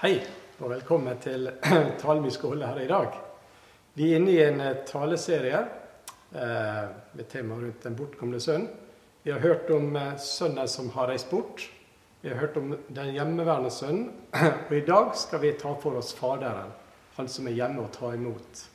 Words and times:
Hei, 0.00 0.14
og 0.64 0.70
velkommen 0.70 1.18
til 1.20 1.42
talen 2.00 2.22
vi 2.24 2.30
skal 2.32 2.54
holde 2.54 2.68
her 2.70 2.78
i 2.80 2.86
dag. 2.88 3.16
Vi 4.00 4.06
er 4.06 4.16
inne 4.16 4.30
i 4.32 4.38
en 4.40 4.62
eh, 4.64 4.78
taleserie 4.88 5.58
eh, 5.60 6.86
med 7.12 7.28
tema 7.28 7.58
rundt 7.60 7.84
den 7.84 7.98
bortkomne 7.98 8.40
sønn. 8.40 8.64
Vi 9.20 9.34
har 9.34 9.44
hørt 9.44 9.68
om 9.76 9.92
eh, 10.00 10.16
sønnen 10.16 10.72
som 10.72 10.88
har 10.96 11.12
reist 11.12 11.28
bort. 11.28 11.66
Vi 12.24 12.32
har 12.32 12.40
hørt 12.40 12.56
om 12.56 12.72
den 12.88 13.12
hjemmeværende 13.12 13.74
sønnen. 13.76 14.08
Og 14.70 14.74
i 14.80 14.82
dag 14.88 15.12
skal 15.20 15.44
vi 15.44 15.52
ta 15.60 15.76
for 15.84 16.00
oss 16.00 16.16
Faderen, 16.16 16.72
han 17.20 17.28
som 17.28 17.52
er 17.52 17.60
hjemme 17.60 17.84
og 17.84 17.92
tar 18.00 18.16
imot 18.16 18.66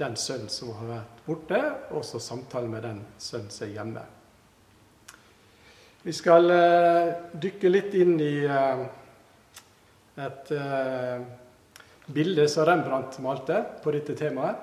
den 0.00 0.16
sønnen 0.16 0.48
som 0.48 0.72
har 0.80 0.92
vært 0.94 1.24
borte, 1.28 1.64
og 1.90 2.00
også 2.00 2.26
samtale 2.32 2.72
med 2.72 2.88
den 2.88 3.04
sønnen 3.20 3.52
som 3.52 3.68
er 3.68 3.76
hjemme. 3.76 4.10
Vi 6.08 6.16
skal 6.16 6.54
eh, 6.62 7.16
dykke 7.44 7.76
litt 7.76 8.04
inn 8.06 8.16
i 8.16 8.38
eh, 8.48 8.88
et 10.16 10.50
eh, 10.50 11.20
bilde 12.06 12.48
som 12.48 12.64
Rembrandt 12.64 13.18
malte 13.18 13.60
på 13.82 13.92
dette 13.92 14.16
temaet. 14.16 14.56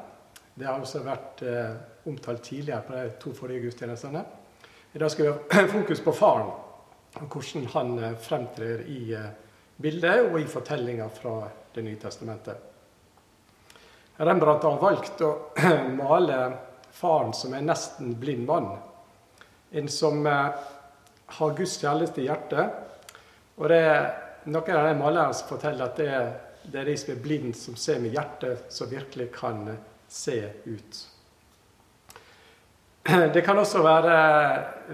Det 0.54 0.66
har 0.66 0.82
også 0.82 1.04
vært 1.06 1.44
eh, 1.46 1.76
omtalt 2.10 2.44
tidligere 2.46 2.82
på 2.88 2.96
de 2.98 3.12
to 3.22 3.34
forrige 3.38 3.68
gudstjenestene. 3.68 4.24
I 4.94 5.02
dag 5.02 5.12
skal 5.12 5.28
vi 5.28 5.34
ha 5.34 5.66
fokus 5.78 6.02
på 6.06 6.14
faren, 6.18 6.52
og 7.22 7.28
hvordan 7.30 7.68
han 7.74 7.92
uh, 8.02 8.10
fremtrer 8.18 8.82
i 8.90 9.14
bildet 9.82 10.32
og 10.32 10.40
i 10.42 10.50
fortellinga 10.50 11.08
fra 11.14 11.36
Det 11.74 11.82
nye 11.82 11.98
testamentet. 11.98 12.58
Rembrandt 14.22 14.66
har 14.66 14.82
valgt 14.82 15.22
å 15.26 15.32
male 16.02 16.40
faren 16.94 17.34
som 17.34 17.54
en 17.58 17.66
nesten 17.66 18.14
blind 18.22 18.46
mann. 18.46 18.76
En 19.74 19.90
som 19.90 20.22
har 20.26 21.56
Guds 21.58 21.80
kjærlighet 21.82 22.20
i 22.22 22.28
hjertet. 22.28 22.78
Og 23.58 23.70
det 23.74 23.82
noen 24.46 24.76
av 24.78 24.88
de 24.88 25.00
malerne 25.00 25.34
som 25.38 25.50
forteller 25.54 25.86
at 25.88 25.98
det 26.00 26.10
er, 26.12 26.30
det 26.64 26.80
er 26.82 26.92
de 26.92 26.98
som 27.00 27.14
er 27.14 27.24
blind, 27.24 27.56
som 27.56 27.76
ser 27.80 28.00
med 28.04 28.16
hjertet, 28.16 28.70
som 28.72 28.92
virkelig 28.92 29.30
kan 29.36 29.66
se 30.08 30.38
ut. 30.66 31.02
Det 33.04 33.42
kan 33.44 33.60
også 33.60 33.82
være 33.84 34.18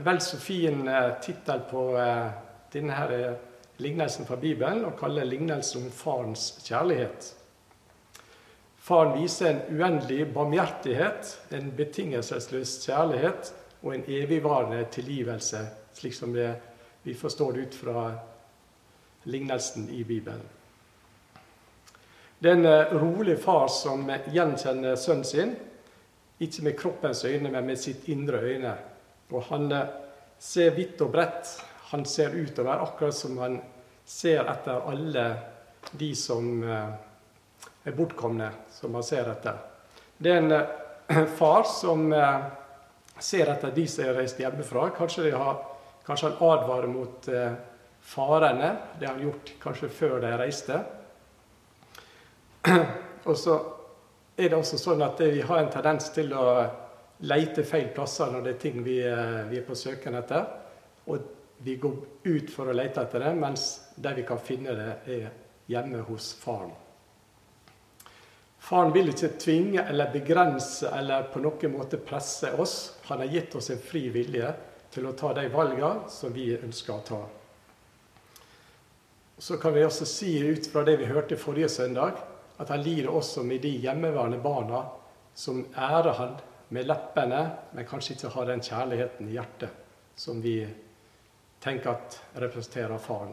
vel 0.05 0.21
så 0.21 0.39
fin 0.41 0.87
eh, 0.89 1.11
tittel 1.21 1.59
på 1.69 1.83
eh, 2.01 2.29
denne 2.73 3.01
eh, 3.13 3.35
lignelsen 3.77 4.25
fra 4.25 4.37
Bibelen 4.41 4.81
å 4.87 4.95
kalle 4.97 5.27
lignelsen 5.27 5.83
om 5.83 5.91
farens 5.93 6.55
kjærlighet. 6.65 7.27
Faren 8.81 9.13
viser 9.13 9.51
en 9.51 9.61
uendelig 9.77 10.25
barmhjertighet, 10.33 11.35
en 11.53 11.69
betingelsesløs 11.77 12.79
kjærlighet 12.87 13.53
og 13.83 13.93
en 13.93 14.07
evigvarende 14.09 14.81
tilgivelse, 14.89 15.61
slik 15.93 16.17
som 16.17 16.33
det, 16.33 16.49
vi 17.05 17.13
forstår 17.13 17.53
det 17.53 17.67
ut 17.67 17.77
fra 17.83 18.07
lignelsen 19.29 19.89
i 19.93 20.03
Bibelen. 20.03 20.47
Det 22.39 22.47
er 22.47 22.55
en 22.55 22.65
eh, 22.65 22.93
rolig 22.95 23.35
far 23.43 23.67
som 23.67 24.05
gjenkjenner 24.31 24.95
sønnen 24.95 25.27
sin, 25.27 25.49
ikke 26.39 26.63
med 26.63 26.77
kroppens 26.79 27.25
øyne, 27.27 27.51
men 27.51 27.65
med 27.67 27.79
sitt 27.81 28.07
indre 28.07 28.39
øyne. 28.39 28.71
Og 29.35 29.43
han 29.49 29.67
eh, 29.75 29.89
ser 30.39 30.71
vidt 30.77 31.01
og 31.03 31.11
bredt. 31.11 31.51
Han 31.91 32.05
ser 32.07 32.37
utover, 32.37 32.79
akkurat 32.79 33.15
som 33.15 33.37
han 33.43 33.57
ser 34.07 34.47
etter 34.47 34.87
alle 34.87 35.25
de 35.91 36.13
som 36.15 36.63
eh, 36.63 36.93
er 37.83 37.97
bortkomne, 37.97 38.53
som 38.71 38.95
han 38.95 39.03
ser 39.03 39.27
etter. 39.33 39.59
Det 40.15 40.31
er 40.31 40.39
en 40.39 41.27
far 41.41 41.67
som 41.67 42.07
ser 43.19 43.51
etter 43.51 43.75
de 43.75 43.87
som 43.87 44.05
er 44.05 44.15
reist 44.21 44.39
hjemmefra. 44.39 44.93
Kanskje, 44.95 45.33
har, 45.35 45.59
kanskje 46.07 46.31
han 46.31 46.47
advarer 46.53 46.87
mot 46.87 47.27
farene. 48.09 48.75
Det 48.99 49.05
har 49.05 49.13
han 49.13 49.23
gjort 49.23 49.53
kanskje 49.61 49.89
før 49.93 50.19
de 50.23 50.31
reiste. 50.41 50.79
Og 53.29 53.37
så 53.37 53.57
er 54.39 54.49
det 54.49 54.57
også 54.57 54.79
sånn 54.81 55.03
at 55.05 55.21
vi 55.21 55.43
har 55.45 55.61
en 55.61 55.71
tendens 55.73 56.09
til 56.15 56.33
å 56.33 56.45
leite 57.29 57.65
feil 57.67 57.91
plasser 57.93 58.31
når 58.31 58.45
det 58.45 58.53
er 58.55 58.61
ting 58.63 58.81
vi, 58.83 58.97
eh, 59.03 59.43
vi 59.49 59.59
er 59.59 59.67
på 59.67 59.77
søken 59.77 60.17
etter. 60.17 60.47
Og 61.11 61.35
vi 61.63 61.75
går 61.75 61.95
ut 62.23 62.51
for 62.53 62.71
å 62.71 62.75
lete 62.75 63.03
etter 63.03 63.25
det, 63.25 63.33
mens 63.35 63.65
der 63.95 64.15
vi 64.15 64.23
kan 64.27 64.39
finne 64.39 64.75
det, 64.77 64.91
er 65.11 65.31
hjemme 65.69 66.05
hos 66.07 66.31
faren. 66.39 66.71
Faren 68.59 68.93
vil 68.93 69.11
ikke 69.11 69.35
tvinge 69.39 69.83
eller 69.87 70.11
begrense 70.13 70.89
eller 70.95 71.29
på 71.33 71.41
noen 71.43 71.75
måte 71.75 71.99
presse 72.03 72.51
oss. 72.59 72.77
Han 73.09 73.21
har 73.23 73.35
gitt 73.35 73.55
oss 73.55 73.69
en 73.73 73.81
fri 73.81 74.07
vilje 74.13 74.53
til 74.93 75.07
å 75.07 75.15
ta 75.17 75.33
de 75.37 75.45
valgene 75.51 76.09
som 76.11 76.33
vi 76.33 76.51
ønsker 76.57 76.95
å 76.95 77.05
ta. 77.05 77.21
Så 79.39 79.57
kan 79.57 79.73
vi 79.73 79.85
også 79.85 80.05
si 80.05 80.33
ut 80.43 80.67
fra 80.71 80.83
det 80.83 80.97
vi 80.99 81.07
hørte 81.07 81.37
forrige 81.39 81.69
søndag, 81.69 82.19
at 82.59 82.69
han 82.69 82.81
lider 82.83 83.09
også 83.09 83.43
med 83.43 83.63
de 83.63 83.69
hjemmeværende 83.69 84.41
barna 84.43 84.83
som 85.35 85.63
ærer 85.77 86.13
han 86.13 86.33
med 86.69 86.89
leppene, 86.89 87.45
men 87.73 87.87
kanskje 87.87 88.17
ikke 88.17 88.33
har 88.35 88.49
den 88.49 88.61
kjærligheten 88.61 89.29
i 89.29 89.37
hjertet 89.37 89.85
som 90.19 90.41
vi 90.43 90.67
tenker 91.63 91.93
at 91.93 92.19
representerer 92.35 92.99
faren. 92.99 93.31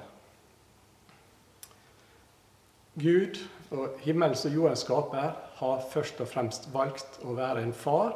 Gud 2.96 3.40
og 3.74 3.98
himmelens 4.06 4.46
og 4.46 4.54
jordens 4.54 4.84
skaper 4.86 5.34
har 5.58 5.84
først 5.90 6.22
og 6.22 6.30
fremst 6.30 6.70
valgt 6.72 7.18
å 7.26 7.34
være 7.36 7.64
en 7.66 7.74
far, 7.76 8.14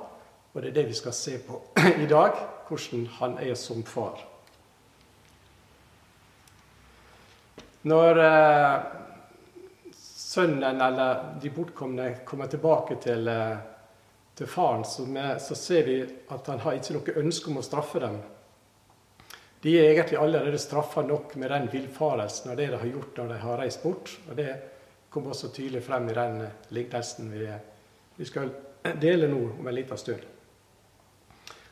og 0.54 0.62
det 0.62 0.70
er 0.70 0.78
det 0.78 0.86
vi 0.92 0.98
skal 0.98 1.14
se 1.16 1.36
på 1.46 1.58
i 2.04 2.06
dag, 2.10 2.38
hvordan 2.68 3.06
han 3.18 3.36
er 3.42 3.58
som 3.58 3.82
far. 3.86 4.22
Når 7.82 8.18
eh, 8.20 8.80
sønnen 9.96 10.80
eller 10.80 11.22
de 11.42 11.50
bortkomne 11.50 12.10
kommer 12.24 12.46
tilbake 12.46 12.98
til, 13.00 13.28
eh, 13.28 13.56
til 14.36 14.46
faren, 14.46 14.84
så, 14.84 15.06
med, 15.06 15.40
så, 15.40 15.56
ser 15.56 15.86
vi 15.86 15.96
at 16.04 16.50
han 16.52 16.60
har 16.60 16.76
ikke 16.76 16.98
noe 16.98 17.16
ønske 17.22 17.50
om 17.50 17.60
å 17.60 17.64
straffe 17.64 18.02
dem. 18.02 18.18
De 19.60 19.74
er 19.76 19.90
egentlig 19.90 20.20
allerede 20.20 20.58
straffa 20.60 21.02
nok 21.04 21.34
med 21.40 21.50
den 21.52 21.68
villfarelsen 21.72 22.52
og 22.52 22.60
det 22.60 22.68
de 22.72 22.80
har 22.80 22.92
gjort 22.92 23.18
når 23.20 23.32
de 23.32 23.38
har 23.42 23.60
reist 23.60 23.82
bort. 23.82 24.12
og 24.28 24.36
Det 24.36 24.50
kom 25.10 25.26
også 25.32 25.50
tydelig 25.52 25.82
frem 25.84 26.08
i 26.08 26.16
den 26.16 26.40
eh, 26.44 26.58
lignelsen 26.76 27.32
vi, 27.32 27.48
vi 28.16 28.28
skal 28.28 28.52
dele 29.00 29.28
nå 29.28 29.40
om 29.58 29.66
en 29.66 29.74
liten 29.74 29.98
stund. 29.98 30.28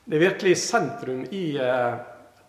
Det 0.08 0.16
er 0.16 0.24
virkelig 0.24 0.56
sentrum 0.56 1.26
i 1.36 1.44
eh, 1.60 1.94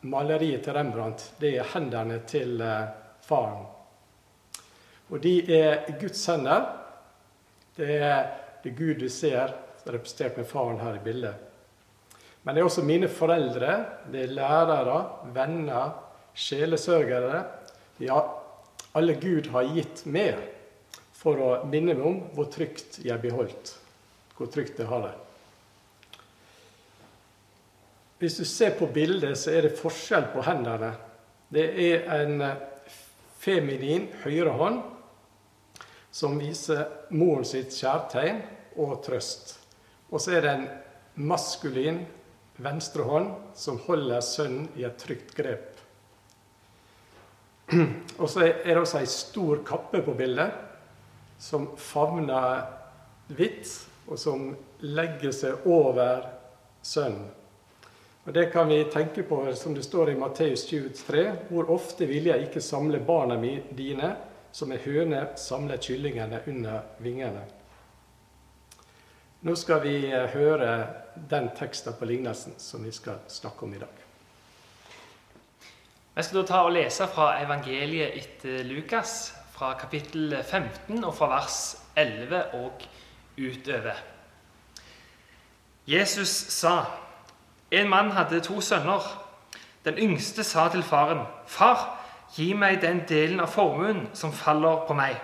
maleriet 0.08 0.64
til 0.64 0.74
Rembrandt. 0.80 1.26
Det 1.40 1.58
er 1.60 1.72
hendene 1.74 2.22
til 2.28 2.62
eh, 2.64 2.99
Faren. 3.30 3.68
Og 5.10 5.22
de 5.24 5.38
er 5.54 5.86
Guds 6.02 6.26
hender. 6.30 6.66
Det 7.78 7.96
er 8.02 8.26
det 8.64 8.76
Gud 8.78 9.00
du 9.00 9.08
ser, 9.10 9.54
representert 9.88 10.38
med 10.38 10.48
faren 10.50 10.82
her 10.82 10.98
i 10.98 11.04
bildet. 11.04 11.46
Men 12.44 12.56
det 12.56 12.62
er 12.62 12.68
også 12.68 12.84
mine 12.88 13.10
foreldre, 13.12 13.74
det 14.12 14.24
er 14.26 14.36
lærere, 14.36 15.00
venner, 15.36 15.96
sjelesørgere. 16.36 17.44
Ja, 18.04 18.20
alle 18.96 19.16
Gud 19.20 19.50
har 19.54 19.68
gitt 19.76 20.06
meg 20.10 20.40
for 21.20 21.40
å 21.44 21.50
minne 21.68 21.96
meg 21.96 22.06
om 22.06 22.22
hvor 22.36 22.48
trygt 22.52 23.02
jeg 23.04 23.22
beholdt. 23.24 23.74
Hvor 24.38 24.52
trygt 24.52 24.80
jeg 24.80 24.88
har 24.88 25.04
det. 25.08 25.16
Hvis 28.20 28.40
du 28.40 28.46
ser 28.48 28.76
på 28.76 28.88
bildet, 28.92 29.38
så 29.40 29.52
er 29.56 29.68
det 29.68 29.78
forskjell 29.80 30.30
på 30.34 30.44
hendene. 30.48 30.94
Det 31.52 31.66
er 31.86 32.10
en 32.18 32.42
feminin 33.40 34.10
høyre 34.24 34.54
hånd, 34.60 34.82
som 36.12 36.40
viser 36.42 36.88
moren 37.16 37.46
sitt 37.48 37.74
kjærtegn 37.76 38.42
og 38.82 39.00
trøst. 39.06 39.56
Og 40.10 40.22
så 40.22 40.38
er 40.38 40.46
det 40.46 40.54
en 40.56 40.70
maskulin 41.30 42.02
venstre 42.60 43.06
hånd 43.08 43.32
som 43.56 43.80
holder 43.86 44.24
sønnen 44.26 44.68
i 44.80 44.86
et 44.88 44.98
trygt 45.00 45.36
grep. 45.38 45.78
Og 48.22 48.26
så 48.30 48.48
er 48.48 48.66
det 48.66 48.82
også 48.82 49.00
ei 49.04 49.10
stor 49.10 49.62
kappe 49.68 50.02
på 50.02 50.16
bildet 50.18 50.56
som 51.40 51.70
favner 51.80 52.64
hvitt, 53.30 53.70
og 54.10 54.18
som 54.18 54.48
legger 54.82 55.32
seg 55.36 55.68
over 55.70 56.26
sønnen. 56.82 57.30
Og 58.24 58.34
Det 58.34 58.52
kan 58.52 58.68
vi 58.68 58.84
tenke 58.84 59.24
på, 59.24 59.56
som 59.56 59.74
det 59.76 59.84
står 59.84 60.10
i 60.10 60.16
Matteus 60.16 60.66
23, 60.70 61.24
hvor 61.50 61.72
ofte 61.72 62.06
vil 62.06 62.26
jeg 62.30 62.50
ikke 62.50 62.62
samle 62.62 63.00
barna 63.00 63.40
dine, 63.72 64.16
som 64.52 64.72
en 64.72 64.82
høne 64.84 65.22
samler 65.38 65.78
kyllingene 65.78 66.42
under 66.48 66.82
vingene. 67.00 67.46
Nå 69.42 69.56
skal 69.56 69.80
vi 69.86 69.96
eh, 70.12 70.28
høre 70.34 70.72
den 71.30 71.50
teksten 71.56 71.96
på 71.96 72.06
lignelsen 72.10 72.58
som 72.60 72.84
vi 72.84 72.92
skal 72.92 73.22
snakke 73.32 73.66
om 73.66 73.74
i 73.74 73.80
dag. 73.80 74.06
Jeg 76.16 76.26
skal 76.26 76.42
da 76.42 76.48
ta 76.50 76.64
og 76.68 76.74
lese 76.76 77.08
fra 77.08 77.30
evangeliet 77.40 78.18
etter 78.20 78.66
Lukas, 78.68 79.32
fra 79.56 79.74
kapittel 79.80 80.36
15 80.42 80.98
og 81.04 81.14
fra 81.16 81.30
vers 81.32 81.60
11 81.96 82.42
og 82.60 82.84
utover. 83.40 84.02
Jesus 85.88 86.34
sa 86.52 86.82
en 87.72 87.90
mann 87.90 88.12
hadde 88.12 88.40
to 88.40 88.62
sønner. 88.62 89.04
Den 89.86 89.98
yngste 89.98 90.44
sa 90.44 90.68
til 90.70 90.84
faren, 90.84 91.26
'Far, 91.48 92.00
gi 92.36 92.54
meg 92.54 92.82
den 92.82 93.02
delen 93.10 93.40
av 93.40 93.48
formuen 93.48 94.08
som 94.14 94.34
faller 94.34 94.86
på 94.88 94.94
meg. 94.94 95.22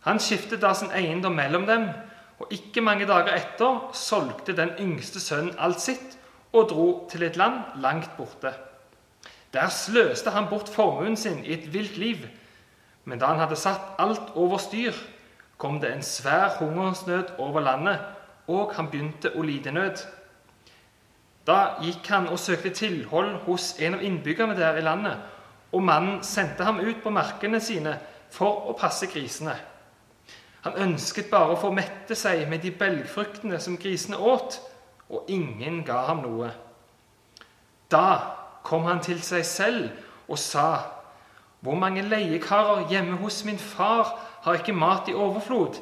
Han 0.00 0.18
skiftet 0.18 0.62
da 0.62 0.72
sin 0.74 0.92
eiendom 0.96 1.32
mellom 1.32 1.66
dem, 1.66 1.88
og 2.38 2.46
ikke 2.50 2.80
mange 2.80 3.06
dager 3.06 3.34
etter 3.36 3.90
solgte 3.92 4.56
den 4.56 4.70
yngste 4.80 5.20
sønnen 5.20 5.54
alt 5.58 5.80
sitt 5.80 6.16
og 6.52 6.70
dro 6.70 7.08
til 7.10 7.22
et 7.22 7.36
land 7.36 7.60
langt 7.76 8.16
borte. 8.16 8.54
Der 9.52 9.68
sløste 9.68 10.30
han 10.30 10.48
bort 10.48 10.68
formuen 10.68 11.16
sin 11.16 11.44
i 11.44 11.52
et 11.52 11.72
vilt 11.72 11.96
liv. 11.96 12.16
Men 13.04 13.18
da 13.18 13.26
han 13.26 13.38
hadde 13.38 13.56
satt 13.56 13.96
alt 13.98 14.32
over 14.34 14.58
styr, 14.58 14.94
kom 15.58 15.80
det 15.80 15.92
en 15.92 16.02
svær 16.02 16.56
hungersnød 16.58 17.34
over 17.38 17.60
landet, 17.60 17.98
og 18.48 18.72
han 18.76 18.88
begynte 18.90 19.32
å 19.36 19.42
lide 19.42 19.72
nød. 19.72 20.00
Da 21.50 21.80
gikk 21.82 22.06
han 22.12 22.28
og 22.30 22.38
søkte 22.38 22.70
tilhold 22.70 23.40
hos 23.48 23.72
en 23.82 23.96
av 23.96 24.02
innbyggerne 24.06 24.54
der 24.54 24.76
i 24.78 24.84
landet, 24.86 25.18
og 25.74 25.82
mannen 25.82 26.20
sendte 26.22 26.62
ham 26.66 26.78
ut 26.78 27.02
på 27.02 27.10
markene 27.10 27.58
sine 27.62 27.96
for 28.30 28.68
å 28.70 28.74
passe 28.78 29.08
grisene. 29.10 29.56
Han 30.62 30.78
ønsket 30.84 31.30
bare 31.32 31.56
å 31.56 31.58
få 31.58 31.72
mette 31.74 32.14
seg 32.14 32.44
med 32.50 32.62
de 32.62 32.70
belgfruktene 32.70 33.58
som 33.62 33.78
grisene 33.80 34.18
åt, 34.18 34.60
og 35.10 35.30
ingen 35.32 35.82
ga 35.86 36.04
ham 36.06 36.22
noe. 36.22 36.52
Da 37.90 38.06
kom 38.62 38.86
han 38.86 39.02
til 39.02 39.18
seg 39.24 39.46
selv 39.46 40.30
og 40.30 40.38
sa, 40.38 40.96
Hvor 41.60 41.74
mange 41.76 42.00
leiekarer 42.00 42.86
hjemme 42.88 43.18
hos 43.20 43.42
min 43.44 43.58
far 43.58 44.14
har 44.46 44.54
ikke 44.56 44.72
mat 44.72 45.08
i 45.08 45.14
overflod, 45.14 45.76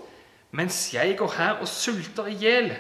mens 0.50 0.94
jeg 0.94 1.14
går 1.19 1.35
her 1.37 1.61
og 1.61 1.69
sulter 1.69 2.26
i 2.26 2.35
hjel? 2.35 2.73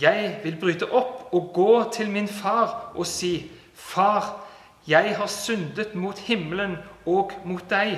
Jeg 0.00 0.40
vil 0.42 0.56
bryte 0.58 0.88
opp 0.90 1.34
og 1.34 1.52
gå 1.54 1.72
til 1.94 2.10
min 2.10 2.28
far 2.28 2.92
og 2.94 3.06
si, 3.06 3.50
Far, 3.74 4.40
jeg 4.86 5.16
har 5.16 5.26
syndet 5.26 5.94
mot 5.98 6.18
himmelen 6.18 6.76
og 7.06 7.32
mot 7.44 7.64
deg. 7.70 7.96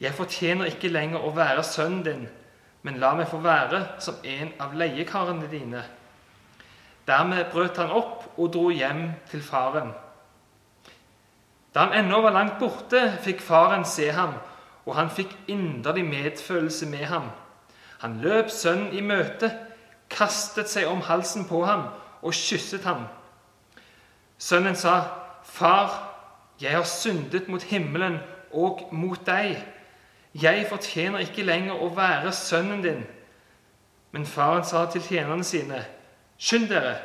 Jeg 0.00 0.12
fortjener 0.12 0.68
ikke 0.68 0.90
lenger 0.92 1.24
å 1.24 1.32
være 1.32 1.64
sønnen 1.64 2.02
din, 2.04 2.24
men 2.84 2.98
la 3.00 3.14
meg 3.16 3.30
få 3.30 3.40
være 3.40 3.80
som 4.04 4.18
en 4.20 4.52
av 4.60 4.74
leiekarene 4.76 5.48
dine. 5.48 5.84
Dermed 7.08 7.48
brøt 7.52 7.80
han 7.80 7.92
opp 7.96 8.26
og 8.36 8.52
dro 8.52 8.68
hjem 8.72 9.06
til 9.30 9.44
faren. 9.44 9.92
Da 11.74 11.86
han 11.86 11.96
ennå 12.04 12.20
var 12.22 12.36
langt 12.36 12.60
borte, 12.60 13.00
fikk 13.24 13.40
faren 13.42 13.84
se 13.88 14.10
ham, 14.14 14.36
og 14.84 14.96
han 14.98 15.10
fikk 15.10 15.32
inderlig 15.50 16.04
medfølelse 16.06 16.86
med 16.90 17.08
ham. 17.10 17.30
Han 18.04 18.20
løp 18.22 18.52
sønnen 18.52 18.92
i 18.92 19.02
møte, 19.02 19.50
kastet 20.14 20.70
seg 20.70 20.86
om 20.88 21.02
halsen 21.02 21.44
på 21.48 21.64
ham 21.66 21.88
og 22.22 22.32
kysset 22.32 22.84
ham. 22.86 23.04
Sønnen 24.38 24.76
sa, 24.76 25.02
'Far, 25.44 26.14
jeg 26.60 26.72
har 26.72 26.82
syndet 26.82 27.48
mot 27.48 27.62
himmelen 27.62 28.18
og 28.52 28.88
mot 28.92 29.26
deg.' 29.26 29.64
'Jeg 30.34 30.66
fortjener 30.68 31.18
ikke 31.18 31.42
lenger 31.42 31.82
å 31.82 31.88
være 31.94 32.32
sønnen 32.32 32.82
din.' 32.82 33.06
Men 34.12 34.26
faren 34.26 34.64
sa 34.64 34.86
til 34.86 35.02
tjenerne 35.02 35.44
sine, 35.44 35.84
'Skynd 36.38 36.68
dere, 36.68 36.96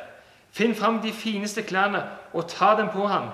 finn 0.50 0.74
fram 0.74 1.00
de 1.02 1.12
fineste 1.12 1.62
klærne 1.62 2.02
og 2.32 2.48
ta 2.48 2.76
dem 2.76 2.88
på 2.88 3.06
ham.' 3.06 3.30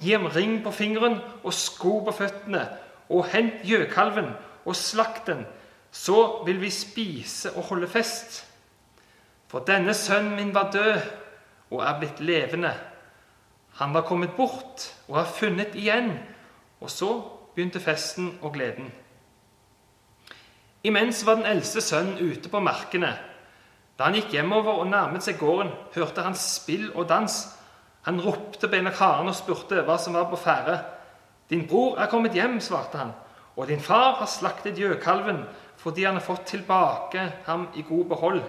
'Gi 0.00 0.12
ham 0.12 0.26
ring 0.26 0.62
på 0.64 0.70
fingeren 0.70 1.20
og 1.42 1.54
sko 1.54 2.04
på 2.04 2.12
føttene.' 2.12 2.68
'Og 3.08 3.24
hent 3.24 3.54
gjøkalven 3.64 4.32
og 4.64 4.76
slakt 4.76 5.26
den.' 5.26 5.46
Så 5.90 6.42
vil 6.46 6.60
vi 6.60 6.70
spise 6.70 7.52
og 7.56 7.62
holde 7.62 7.88
fest. 7.88 8.47
For 9.48 9.64
denne 9.64 9.94
sønnen 9.96 10.36
min 10.36 10.54
var 10.54 10.70
død 10.72 11.00
og 11.70 11.82
er 11.84 11.98
blitt 12.00 12.20
levende. 12.20 12.72
Han 13.80 13.94
var 13.94 14.06
kommet 14.08 14.36
bort 14.36 14.88
og 15.08 15.16
har 15.16 15.30
funnet 15.32 15.74
igjen. 15.74 16.12
Og 16.80 16.90
så 16.90 17.10
begynte 17.54 17.80
festen 17.80 18.38
og 18.42 18.52
gleden. 18.54 18.92
Imens 20.84 21.24
var 21.26 21.40
den 21.40 21.46
eldste 21.46 21.80
sønnen 21.80 22.20
ute 22.22 22.48
på 22.48 22.60
markene. 22.60 23.16
Da 23.98 24.06
han 24.06 24.14
gikk 24.14 24.36
hjemover 24.36 24.78
og 24.78 24.90
nærmet 24.92 25.24
seg 25.26 25.40
gården, 25.40 25.72
hørte 25.94 26.22
han 26.22 26.36
spill 26.38 26.92
og 26.94 27.08
dans. 27.10 27.34
Han 28.06 28.20
ropte 28.22 28.70
beina 28.70 28.92
karen 28.94 29.26
og 29.26 29.34
spurte 29.34 29.82
hva 29.82 29.96
som 29.98 30.14
var 30.14 30.28
på 30.30 30.38
ferde. 30.38 30.78
'Din 31.48 31.66
bror 31.66 31.98
er 31.98 32.06
kommet 32.06 32.36
hjem', 32.36 32.60
svarte 32.60 32.98
han, 32.98 33.12
'og 33.56 33.68
din 33.68 33.80
far 33.80 34.14
har 34.20 34.26
slaktet 34.26 34.78
gjøkalven 34.78 35.44
fordi 35.76 36.04
han 36.04 36.14
har 36.14 36.22
fått 36.22 36.46
tilbake 36.46 37.32
ham 37.46 37.68
i 37.74 37.82
god 37.82 38.04
behold.' 38.04 38.44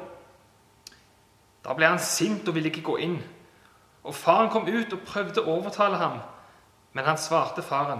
Da 1.63 1.73
ble 1.75 1.87
han 1.87 1.99
sint 1.99 2.47
og 2.47 2.55
ville 2.55 2.71
ikke 2.71 2.85
gå 2.85 2.97
inn. 3.03 3.17
Og 4.03 4.15
faren 4.15 4.49
kom 4.51 4.67
ut 4.67 4.93
og 4.95 5.03
prøvde 5.05 5.43
å 5.43 5.57
overtale 5.57 5.99
ham, 5.99 6.19
men 6.93 7.05
han 7.05 7.17
svarte 7.17 7.61
faren, 7.61 7.99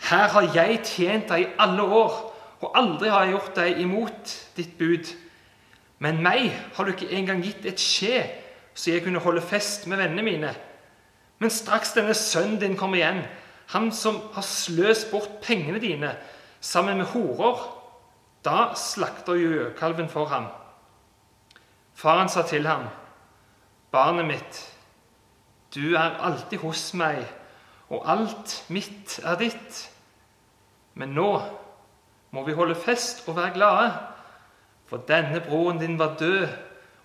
'Her 0.00 0.28
har 0.28 0.42
jeg 0.54 0.80
tjent 0.84 1.28
deg 1.28 1.40
i 1.40 1.52
alle 1.58 1.82
år, 1.82 2.32
og 2.60 2.72
aldri 2.74 3.08
har 3.08 3.24
jeg 3.24 3.32
gjort 3.34 3.56
deg 3.56 3.80
imot 3.80 4.36
ditt 4.56 4.78
bud.' 4.78 5.16
'Men 5.98 6.22
meg 6.22 6.52
har 6.74 6.84
du 6.84 6.92
ikke 6.92 7.12
engang 7.12 7.42
gitt 7.44 7.66
et 7.66 7.80
skje, 7.80 8.24
så 8.74 8.90
jeg 8.90 9.02
kunne 9.02 9.18
holde 9.18 9.42
fest 9.42 9.86
med 9.86 9.98
vennene 9.98 10.22
mine.' 10.22 10.56
'Men 11.38 11.50
straks 11.50 11.92
denne 11.92 12.14
sønnen 12.14 12.60
din 12.60 12.76
kommer 12.76 12.96
igjen, 12.96 13.24
han 13.66 13.92
som 13.92 14.20
har 14.32 14.42
sløst 14.42 15.10
bort 15.10 15.40
pengene 15.42 15.80
dine 15.80 16.16
sammen 16.60 16.96
med 16.96 17.06
horer, 17.06 17.76
da 18.44 18.74
slakter 18.74 19.34
gjøkalven 19.34 20.08
for 20.08 20.26
ham.' 20.26 20.59
Faren 22.00 22.28
sa 22.32 22.42
til 22.48 22.66
ham, 22.66 22.86
'Barnet 23.92 24.26
mitt, 24.26 24.76
du 25.74 25.94
er 25.94 26.16
alltid 26.24 26.58
hos 26.58 26.94
meg, 26.94 27.26
og 27.90 28.06
alt 28.08 28.64
mitt 28.68 29.18
er 29.24 29.36
ditt.' 29.36 29.90
Men 30.94 31.12
nå 31.14 31.42
må 32.30 32.44
vi 32.46 32.54
holde 32.56 32.74
fest 32.74 33.28
og 33.28 33.36
være 33.36 33.52
glade, 33.54 33.90
for 34.86 35.04
denne 35.08 35.42
broren 35.44 35.78
din 35.78 35.98
var 35.98 36.16
død 36.16 36.48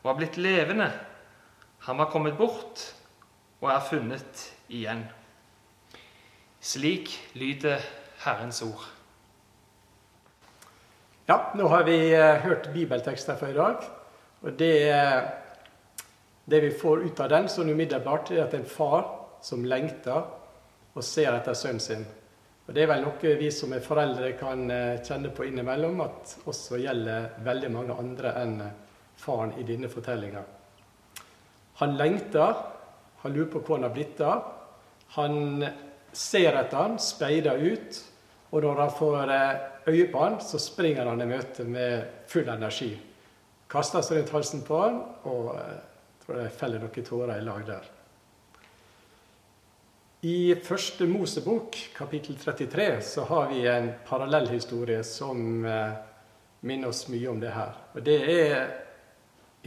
og 0.03 0.09
har 0.09 0.17
blitt 0.17 0.37
levende. 0.37 0.87
Han 1.79 1.97
var 1.97 2.09
kommet 2.09 2.37
bort 2.37 2.95
og 3.61 3.69
er 3.69 3.83
funnet 3.89 4.45
igjen. 4.69 5.03
Slik 6.61 7.11
lyder 7.33 7.83
Herrens 8.23 8.61
ord. 8.61 8.87
Ja, 11.27 11.37
nå 11.55 11.67
har 11.67 11.83
vi 11.83 11.99
eh, 12.13 12.41
hørt 12.47 12.69
bibeltekster 12.73 13.37
for 13.37 13.51
i 13.51 13.57
dag. 13.57 13.83
Og 14.43 14.53
det, 14.59 14.91
det 16.45 16.59
vi 16.61 16.71
får 16.71 17.05
ut 17.05 17.19
av 17.19 17.31
den 17.31 17.47
sånn 17.49 17.71
umiddelbart, 17.71 18.31
er 18.31 18.43
at 18.45 18.53
en 18.57 18.67
far 18.67 19.07
som 19.45 19.65
lengter 19.65 20.25
og 20.95 21.03
ser 21.03 21.33
etter 21.33 21.57
sønnen 21.57 21.83
sin. 21.83 22.05
Og 22.65 22.73
Det 22.73 22.81
er 22.81 22.89
vel 22.89 23.03
noe 23.05 23.33
vi 23.37 23.51
som 23.53 23.73
er 23.75 23.83
foreldre 23.85 24.31
kan 24.39 24.63
eh, 24.73 25.01
kjenne 25.05 25.29
på 25.35 25.45
innimellom, 25.45 25.99
at 26.01 26.35
også 26.49 26.79
gjelder 26.81 27.35
veldig 27.45 27.69
mange 27.73 27.97
andre 28.01 28.31
enn 28.41 28.55
eh, 28.65 28.71
faren 29.21 29.53
i 29.61 29.65
denne 29.67 29.89
fortellinga. 29.91 30.41
Han 31.81 31.97
lengter, 31.99 32.63
han 33.21 33.35
lurer 33.35 33.51
på 33.53 33.61
hvor 33.61 33.77
han 33.77 33.85
har 33.85 33.93
blitt 33.93 34.21
av. 34.25 34.47
Han 35.17 35.65
ser 36.15 36.57
etter 36.57 36.79
han, 36.79 36.97
speider 36.97 37.61
ut, 37.61 38.01
og 38.49 38.65
når 38.65 38.81
han 38.81 38.95
får 38.97 39.35
eh, 39.35 39.65
øye 39.91 40.07
på 40.09 40.23
han, 40.25 40.39
så 40.41 40.61
springer 40.61 41.05
han 41.11 41.21
i 41.21 41.29
møte 41.29 41.67
med 41.69 42.25
full 42.31 42.49
energi 42.49 42.95
kaster 43.75 44.03
seg 44.05 44.21
rundt 44.21 44.31
halsen 44.31 44.63
på 44.63 44.77
han, 44.79 45.01
og 45.27 45.51
jeg 45.51 45.75
eh, 45.75 45.83
tror 46.23 46.39
det 46.39 46.47
feller 46.55 46.83
noen 46.83 47.07
tårer 47.09 47.35
i 47.35 47.43
lag 47.43 47.65
der. 47.67 47.91
I 50.25 50.55
første 50.63 51.05
Mosebok, 51.09 51.75
kapittel 51.93 52.37
33, 52.39 52.85
så 53.03 53.25
har 53.29 53.51
vi 53.51 53.65
en 53.69 53.91
parallellhistorie 54.07 55.03
som 55.05 55.65
eh, 55.67 55.97
minner 56.65 56.93
oss 56.93 57.03
mye 57.11 57.27
om 57.29 57.41
det 57.43 57.51
her. 57.53 57.75
Og 57.93 58.05
det 58.07 58.15
er 58.31 58.55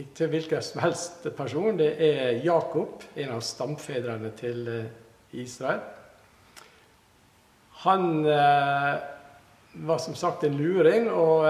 ikke 0.01 0.27
hvilken 0.31 0.65
som 0.65 0.81
helst 0.83 1.29
person. 1.37 1.77
Det 1.79 1.93
er 2.01 2.41
Jakob, 2.43 3.05
en 3.15 3.35
av 3.37 3.45
stamfedrene 3.45 4.33
til 4.39 4.67
eh, 4.73 4.91
Israel. 5.37 5.85
Han 7.85 8.25
var 8.25 10.01
som 10.03 10.15
sagt 10.17 10.41
en 10.43 10.57
luring 10.59 11.05
og 11.07 11.45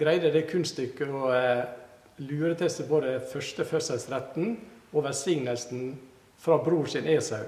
greide 0.00 0.32
det 0.34 0.48
kunststykket 0.50 1.12
å 1.14 1.28
seg 2.18 2.88
både 2.88 3.18
førstefødselsretten 3.30 4.56
og 4.92 5.04
velsignelsen 5.04 5.98
fra 6.38 6.58
bror 6.62 6.86
sin 6.86 7.06
Esau. 7.06 7.44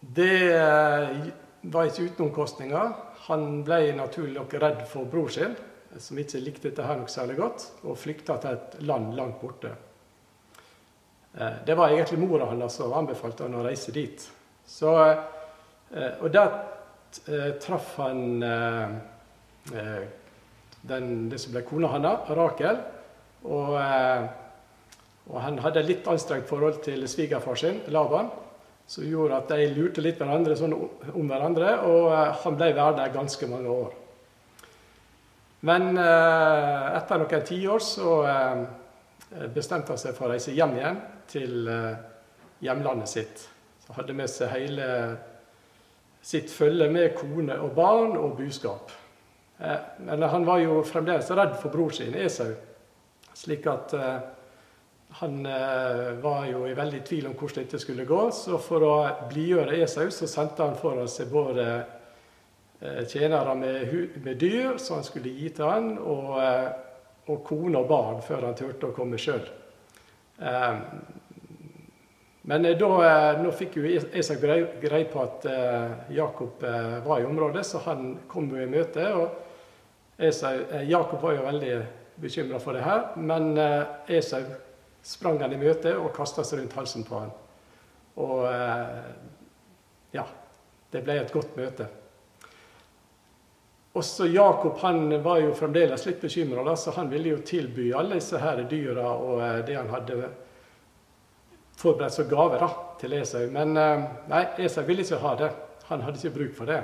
Det 0.00 0.52
eh, 0.52 1.28
var 1.62 1.88
ikke 1.88 2.10
uten 2.10 2.26
omkostninger. 2.28 2.92
Han 3.28 3.62
ble 3.64 3.94
naturlig 3.96 4.36
nok 4.36 4.54
redd 4.60 4.82
for 4.90 5.08
bror 5.08 5.30
sin, 5.32 5.54
som 5.96 6.18
ikke 6.18 6.42
likte 6.42 6.68
dette 6.68 6.84
her 6.84 6.98
noe 6.98 7.08
særlig 7.08 7.38
godt, 7.38 7.66
og 7.86 7.98
flykta 7.98 8.36
til 8.42 8.58
et 8.58 8.76
land 8.84 9.14
langt 9.16 9.40
borte. 9.40 9.72
Eh, 11.38 11.56
det 11.66 11.78
var 11.78 11.94
egentlig 11.94 12.20
mora 12.20 12.50
hans 12.50 12.76
som 12.80 12.92
anbefalte 12.92 13.46
han 13.46 13.56
å 13.56 13.64
reise 13.64 13.94
dit. 13.94 14.28
Så, 14.66 14.92
eh, 15.94 16.20
og 16.20 16.30
der 16.34 16.60
traff 17.62 17.92
han 18.02 18.42
den, 20.88 21.28
det 21.30 21.40
som 21.40 21.54
ble 21.54 21.64
kona 21.66 21.90
hans, 21.92 22.30
Rakel. 22.36 22.80
Og, 23.44 23.74
eh, 23.80 24.24
og, 25.28 25.36
han 25.44 25.60
hadde 25.64 25.84
litt 25.84 26.08
anstrengt 26.08 26.48
forhold 26.48 26.80
til 26.84 27.04
svigerfar 27.08 27.60
sin, 27.60 27.82
Laban. 27.88 28.30
som 28.86 29.04
gjorde 29.08 29.36
at 29.40 29.48
de 29.48 29.64
lurte 29.72 30.02
litt 30.04 30.18
hverandre 30.20 30.56
sånn 30.60 30.74
om 30.76 31.28
hverandre, 31.28 31.70
og 31.88 32.10
eh, 32.12 32.32
han 32.42 32.56
ble 32.58 32.72
værende 32.76 33.12
ganske 33.14 33.46
mange 33.48 33.68
år. 33.72 33.94
Men 35.64 35.96
eh, 35.96 36.88
etter 36.98 37.22
noen 37.22 37.46
tiår 37.48 37.80
så 37.80 38.16
bestemte 39.54 39.94
han 39.94 39.98
seg 39.98 40.12
for 40.14 40.28
å 40.28 40.34
reise 40.34 40.52
hjem 40.54 40.76
igjen 40.76 40.98
til 41.32 41.70
hjemlandet 42.62 43.10
sitt. 43.10 43.46
Så 43.86 43.96
hadde 43.96 44.14
med 44.16 44.30
seg 44.30 44.52
hele 44.52 44.86
sitt 46.24 46.52
følge 46.52 46.86
med 46.92 47.16
kone 47.16 47.56
og 47.60 47.72
barn 47.76 48.14
og 48.20 48.36
buskap. 48.38 48.92
Men 49.56 50.22
han 50.22 50.44
var 50.44 50.58
jo 50.58 50.80
fremdeles 50.82 51.30
redd 51.30 51.52
for 51.60 51.70
bror 51.70 51.92
sin, 51.94 52.16
Esau, 52.18 52.50
slik 53.38 53.68
at 53.70 53.94
han 55.16 55.46
eh, 55.46 56.12
var 56.12 56.46
jo 56.46 56.64
i 56.66 56.74
veldig 56.74 57.00
tvil 57.06 57.28
om 57.28 57.34
hvordan 57.38 57.62
dette 57.62 57.78
skulle 57.78 58.06
gå, 58.08 58.20
så 58.34 58.58
for 58.58 58.82
å 58.82 58.94
blidgjøre 59.30 59.76
Esau 59.84 60.08
så 60.10 60.26
sendte 60.26 60.66
han 60.66 60.74
foran 60.78 61.06
seg 61.10 61.30
både 61.30 61.66
eh, 62.80 63.04
tjenere 63.06 63.54
med, 63.54 63.94
med, 64.24 64.34
dyr 64.40 64.80
som 64.82 64.98
han 64.98 65.06
skulle 65.06 65.30
gi 65.36 65.52
til 65.54 65.70
han, 65.70 65.92
og, 66.02 66.32
eh, 66.42 66.66
og 67.30 67.44
kone 67.46 67.78
og 67.78 67.86
barn 67.92 68.18
før 68.26 68.48
han 68.48 68.58
turte 68.58 68.90
å 68.90 68.96
komme 68.96 69.20
sjøl. 69.22 69.46
Eh, 70.42 70.82
men 72.50 72.66
eh, 72.66 72.74
da, 72.82 72.90
eh, 73.06 73.38
nå 73.46 73.54
fikk 73.54 73.78
jo 73.78 73.86
Esau 73.94 74.40
greie 74.42 74.82
grei 74.82 75.04
på 75.14 75.22
at 75.22 75.46
Jakob 76.10 76.58
var 77.06 77.22
i 77.22 77.30
området, 77.30 77.62
så 77.70 77.86
han 77.86 78.16
kom 78.26 78.50
jo 78.50 78.66
i 78.66 78.70
møte. 78.70 79.06
og 79.14 79.43
Esau, 80.18 80.60
Jakob 80.86 81.22
var 81.22 81.34
jo 81.34 81.46
veldig 81.46 81.78
bekymra 82.22 82.60
for 82.62 82.76
det 82.76 82.84
her, 82.86 83.08
men 83.18 83.56
Esau 84.06 84.44
sprang 85.04 85.40
han 85.42 85.52
i 85.52 85.60
møte 85.60 85.92
og 85.98 86.12
kasta 86.16 86.44
seg 86.46 86.62
rundt 86.62 86.76
halsen 86.78 87.04
på 87.04 87.18
han. 87.18 87.32
Og 88.24 88.46
eh, 88.48 89.10
ja, 90.14 90.24
det 90.90 91.02
ble 91.04 91.18
et 91.20 91.34
godt 91.34 91.56
møte. 91.58 91.88
Også 93.94 94.26
Jakob 94.26 94.80
han 94.82 95.12
var 95.22 95.42
jo 95.42 95.52
fremdeles 95.54 96.06
litt 96.06 96.22
bekymra, 96.22 96.76
så 96.76 96.94
han 96.96 97.10
ville 97.12 97.34
jo 97.34 97.42
tilby 97.46 97.92
alle 97.94 98.18
disse 98.18 98.40
her 98.42 98.64
dyra 98.70 99.12
og 99.12 99.42
eh, 99.42 99.60
det 99.66 99.78
han 99.78 99.92
hadde 99.92 100.32
forberedt 101.78 102.16
som 102.16 102.30
gaver 102.30 102.64
til 103.02 103.18
Esau. 103.18 103.44
Men 103.52 103.76
eh, 103.76 104.08
nei, 104.30 104.44
Esau 104.64 104.86
ville 104.86 105.04
ikke 105.04 105.22
ha 105.22 105.36
det. 105.42 105.52
Han 105.90 106.06
hadde 106.06 106.22
ikke 106.22 106.38
bruk 106.38 106.54
for 106.56 106.70
det. 106.70 106.80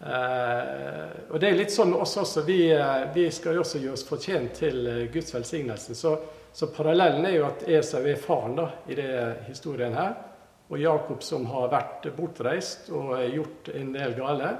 Og 0.00 1.34
det 1.42 1.48
er 1.50 1.58
litt 1.58 1.74
sånn 1.74 1.90
oss 1.92 2.14
også. 2.16 2.40
Vi, 2.46 2.62
vi 3.12 3.26
skal 3.34 3.58
jo 3.58 3.64
også 3.64 3.82
gjøre 3.82 3.98
oss 3.98 4.04
fortjent 4.08 4.54
til 4.62 4.88
Guds 5.12 5.34
velsignelse. 5.34 5.96
Så 5.98 6.14
så 6.52 6.66
parallellen 6.66 7.26
er 7.26 7.36
jo 7.36 7.46
at 7.46 7.62
Esau 7.68 8.02
er 8.06 8.18
faren 8.18 8.56
da, 8.58 8.66
i 8.90 8.96
denne 8.98 9.46
historien 9.46 9.94
her. 9.94 10.16
Og 10.70 10.78
Jakob, 10.78 11.22
som 11.22 11.46
har 11.50 11.70
vært 11.70 12.10
bortreist 12.16 12.90
og 12.94 13.14
gjort 13.30 13.70
en 13.74 13.92
del 13.94 14.14
gale, 14.18 14.50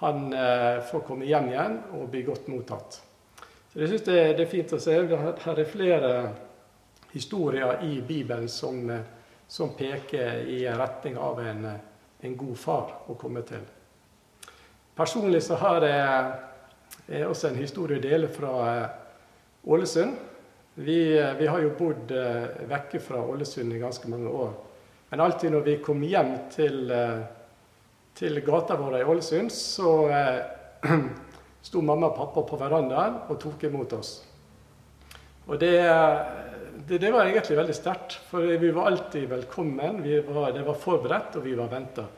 han 0.00 0.30
eh, 0.32 0.80
får 0.90 1.04
komme 1.06 1.28
hjem 1.28 1.50
igjen 1.50 1.78
og 1.98 2.08
bli 2.10 2.22
godt 2.26 2.46
mottatt. 2.50 3.00
Så 3.70 3.82
jeg 3.82 3.90
syns 3.90 4.06
det, 4.06 4.20
det, 4.38 4.44
er 4.46 4.50
fint 4.50 4.74
å 4.74 4.80
se. 4.82 4.94
Her 4.96 5.60
er 5.60 5.68
flere 5.68 6.12
historier 7.12 7.82
i 7.86 7.98
Bibelen 8.06 8.48
som, 8.50 8.80
eh, 8.90 9.04
som 9.46 9.74
peker 9.78 10.46
i 10.50 10.62
retning 10.66 11.18
av 11.18 11.42
en, 11.42 11.66
en, 11.68 12.38
god 12.44 12.56
far 12.58 12.96
å 13.10 13.18
komme 13.18 13.42
til. 13.46 13.66
Personlig 15.00 15.40
så 15.46 15.56
har 15.56 15.84
jeg 15.88 17.24
også 17.24 17.48
en 17.48 17.56
historie 17.56 17.96
å 17.96 18.02
dele 18.04 18.26
fra 18.28 18.50
eh, 18.68 18.90
Ålesund. 19.72 20.18
Vi, 20.76 20.96
eh, 21.16 21.30
vi, 21.38 21.46
har 21.48 21.62
jo 21.64 21.70
bodd 21.78 22.12
eh, 22.12 22.66
vekke 22.68 23.00
fra 23.00 23.22
Ålesund 23.24 23.72
i 23.72 23.80
ganske 23.80 24.10
mange 24.12 24.28
år. 24.28 24.50
Men 25.08 25.22
alltid 25.24 25.54
når 25.54 25.64
vi 25.70 25.78
kom 25.80 26.04
hjem 26.04 26.34
til, 26.52 26.92
eh, 26.92 27.24
til 28.20 28.42
gata 28.44 28.76
vår 28.76 28.98
i 28.98 29.08
Ålesund, 29.14 29.48
så 29.56 29.96
eh, 30.12 30.92
sto 31.70 31.80
mamma 31.80 32.12
og 32.12 32.20
pappa 32.20 32.44
på 32.52 32.60
verandaen 32.60 33.22
og 33.32 33.40
tok 33.40 33.64
imot 33.70 33.96
oss. 33.96 34.14
Og 35.48 35.56
det, 35.64 35.74
det, 36.84 37.00
det 37.00 37.16
var 37.16 37.24
egentlig 37.24 37.62
veldig 37.64 37.80
sterkt, 37.80 38.20
for 38.28 38.52
vi 38.52 38.76
var 38.76 38.92
alltid 38.92 39.30
velkommen. 39.32 40.04
Var, 40.28 40.52
det 40.60 40.68
var 40.68 40.84
forberedt, 40.88 41.40
og 41.40 41.48
vi 41.48 41.56
var 41.56 41.72
venta. 41.72 42.10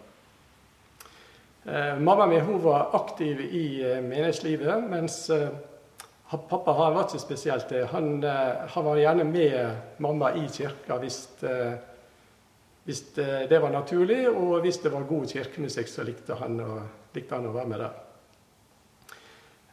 Eh, 1.64 1.98
mamma 1.98 2.26
mi 2.26 2.40
var 2.40 2.90
aktiv 2.92 3.40
i 3.40 3.66
eh, 3.82 4.00
menighetslivet, 4.02 4.84
mens 4.90 5.30
Pappa 6.32 6.72
han 6.72 6.94
var 6.94 7.04
ikke 7.04 7.18
spesielt 7.20 7.68
det. 7.68 7.84
Han, 7.92 8.24
eh, 8.24 8.64
han, 8.68 8.84
var 8.84 8.96
gjerne 8.96 9.24
med 9.24 9.98
mamma 10.00 10.32
i 10.36 10.46
kirka 10.48 10.96
hvis, 11.02 11.26
eh, 11.44 11.74
hvis, 12.84 13.02
det 13.12 13.58
var 13.60 13.70
naturlig, 13.70 14.30
og 14.30 14.60
hvis 14.60 14.80
det 14.80 14.92
var 14.92 15.04
god 15.08 15.28
kirkemusikk, 15.28 15.88
så 15.88 16.06
likte 16.08 16.38
han, 16.40 16.56
å, 16.60 16.78
likte 17.12 17.36
han 17.36 17.50
å 17.50 17.52
være 17.52 17.68
med 17.68 17.84
der. 17.84 18.00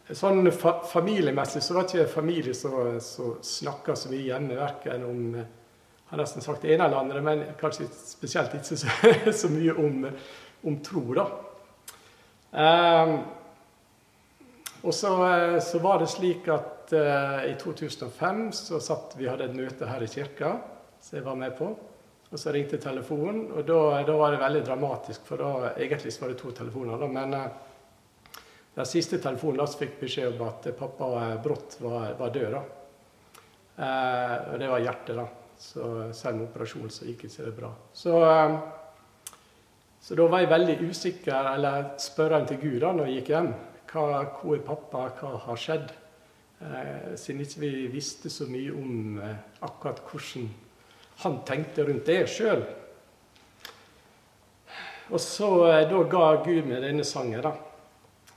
Sånn 0.09 0.51
fa 0.51 0.79
Familiemessig 0.89 1.61
så 1.63 1.77
var 1.77 1.85
det 1.87 2.01
ikke 2.01 2.11
familie 2.11 2.53
som 2.57 2.99
snakka 3.45 3.95
så 3.95 4.11
mye 4.11 4.25
hjemme, 4.27 4.57
verken 4.59 5.05
om 5.05 5.23
jeg 5.39 5.47
har 6.09 6.23
nesten 6.23 6.43
sagt 6.43 6.65
det 6.65 6.73
ene 6.73 6.87
eller 6.89 7.03
andre, 7.05 7.21
men 7.21 7.43
kanskje 7.59 7.85
spesielt 7.93 8.55
ikke 8.57 8.77
så, 8.81 8.89
så 9.43 9.51
mye 9.53 9.75
om, 9.79 10.07
om 10.65 10.79
tro, 10.83 11.05
da. 11.15 11.27
Um, 12.49 13.19
og 14.81 14.93
så, 14.93 15.11
eh, 15.27 15.59
så, 15.59 15.79
var 15.79 15.99
det 15.99 16.07
slik 16.07 16.47
at 16.47 16.93
eh, 16.93 17.51
i 17.51 17.55
2005 17.59 18.51
så 18.55 18.79
satt 18.79 19.15
vi 19.19 19.27
hadde 19.27 19.49
et 19.49 19.55
møte 19.55 19.87
her 19.89 20.03
i 20.03 20.07
kirka 20.07 20.53
som 21.01 21.17
jeg 21.17 21.25
var 21.25 21.35
med 21.39 21.57
på. 21.57 21.73
Og 22.29 22.39
så 22.39 22.53
ringte 22.53 22.77
telefonen, 22.77 23.47
og 23.51 23.65
da, 23.65 23.79
da, 24.05 24.15
var 24.15 24.31
det 24.31 24.39
veldig 24.43 24.61
dramatisk. 24.67 25.25
For 25.25 25.41
da, 25.41 25.73
egentlig 25.73 26.13
var 26.21 26.31
det 26.31 26.39
to 26.39 26.53
telefoner, 26.55 27.01
da, 27.01 27.09
men 27.11 27.35
eh, 27.35 28.41
den 28.77 28.87
siste 28.87 29.19
telefonen 29.19 29.59
da, 29.59 29.67
fikk 29.67 29.99
beskjed 29.99 30.37
om 30.37 30.45
at 30.47 30.69
pappa 30.79 31.09
brått 31.43 31.79
var, 31.83 32.13
var 32.19 32.35
død. 32.35 32.53
da. 32.55 32.65
Uh, 33.79 34.33
og 34.51 34.55
det 34.59 34.67
var 34.67 34.81
hjertet, 34.83 35.15
da. 35.15 35.25
Så 35.59 35.83
selv 36.15 36.35
med 36.35 36.49
operasjon 36.49 36.91
så 36.91 37.07
gikk 37.07 37.25
ikke 37.27 37.45
det 37.47 37.53
bra. 37.55 37.69
Så, 37.95 38.13
så 40.01 40.15
da 40.15 40.27
var 40.31 40.43
jeg 40.43 40.51
veldig 40.53 40.77
usikker, 40.89 41.53
eller 41.55 41.89
spørrende 41.99 42.53
til 42.53 42.61
Gud 42.63 42.79
da 42.83 42.93
når 42.95 43.09
jeg 43.09 43.19
gikk 43.19 43.33
hjem. 43.35 43.49
Hva, 43.89 44.03
hvor 44.39 44.55
er 44.55 44.63
pappa? 44.65 45.05
Hva 45.19 45.33
har 45.43 45.59
skjedd? 45.59 45.91
Eh, 46.59 47.15
siden 47.15 47.41
ikke 47.43 47.61
vi 47.63 47.71
visste 47.91 48.29
så 48.31 48.47
mye 48.51 48.73
om 48.75 49.19
eh, 49.23 49.35
akkurat 49.63 50.01
hvordan 50.03 50.49
han 51.23 51.39
tenkte 51.47 51.85
rundt 51.87 52.07
det 52.07 52.21
sjøl. 52.31 52.63
Og 55.09 55.19
så 55.23 55.49
eh, 55.69 55.85
da 55.89 56.03
ga 56.11 56.29
Gud 56.45 56.69
meg 56.69 56.83
denne 56.85 57.07
sangen, 57.07 57.41
da. 57.43 57.55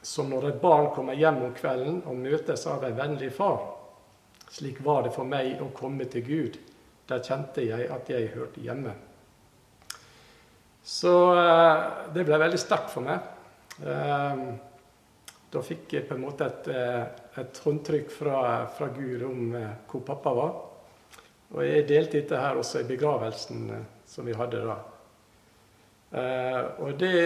Som 0.03 0.33
når 0.33 0.49
et 0.49 0.61
barn 0.63 0.91
kommer 0.95 1.19
hjem 1.19 1.45
om 1.47 1.55
kvelden 1.55 2.01
og 2.11 2.19
møtes 2.19 2.67
av 2.67 2.83
en 2.87 2.99
vennlig 2.99 3.31
far. 3.37 3.61
Slik 4.51 4.83
var 4.85 5.07
det 5.07 5.15
for 5.15 5.29
meg 5.29 5.63
å 5.63 5.71
komme 5.77 6.09
til 6.11 6.27
Gud. 6.27 6.59
Der 7.09 7.23
kjente 7.23 7.63
jeg 7.67 7.87
at 7.91 8.11
jeg 8.11 8.33
hørte 8.35 8.63
hjemme. 8.63 8.95
Så 10.83 11.39
eh, 11.39 11.83
det 12.15 12.25
ble 12.27 12.39
veldig 12.43 12.59
sterkt 12.59 12.91
for 12.91 13.07
meg. 13.07 13.23
Eh, 13.87 14.43
da 15.53 15.63
fikk 15.63 15.95
jeg 15.95 16.09
på 16.09 16.17
en 16.17 16.25
måte 16.25 16.49
et, 16.49 16.71
eh, 16.75 17.03
et 17.39 17.61
håndtrykk 17.65 18.11
fra, 18.11 18.39
fra, 18.75 18.89
Gud 18.97 19.23
om 19.29 19.55
hvor 19.91 20.03
pappa 20.07 20.33
var. 20.35 20.55
Og 21.53 21.61
jeg 21.67 21.87
delte 21.87 22.19
dette 22.19 22.41
her 22.41 22.59
også 22.59 22.83
i 22.83 22.89
begravelsen 22.89 23.69
som 24.09 24.27
vi 24.27 24.35
hadde 24.35 24.63
da. 24.65 24.79
Og 26.81 26.97
det 27.01 27.19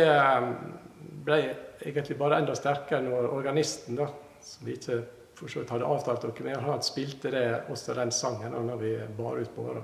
ble 1.26 1.38
egentlig 1.78 2.16
bare 2.18 2.40
enda 2.42 2.54
sterkere 2.58 3.04
når 3.06 3.28
organisten, 3.30 3.98
da, 3.98 4.08
som 4.42 4.66
vi 4.66 4.75
ikke 4.75 4.98
for 5.36 5.52
så 5.52 5.62
vidt 5.62 5.70
hadde 5.75 5.86
avtalt 5.86 6.26
noe 6.26 6.46
med, 6.46 6.58
han 6.64 6.82
spilte 6.82 7.30
det, 7.30 7.44
også 7.70 7.94
den 7.98 8.12
sangen 8.14 8.54
da 8.56 8.62
når 8.66 8.82
vi 8.82 8.92
bar 9.18 9.38
ut 9.38 9.54
båra. 9.54 9.82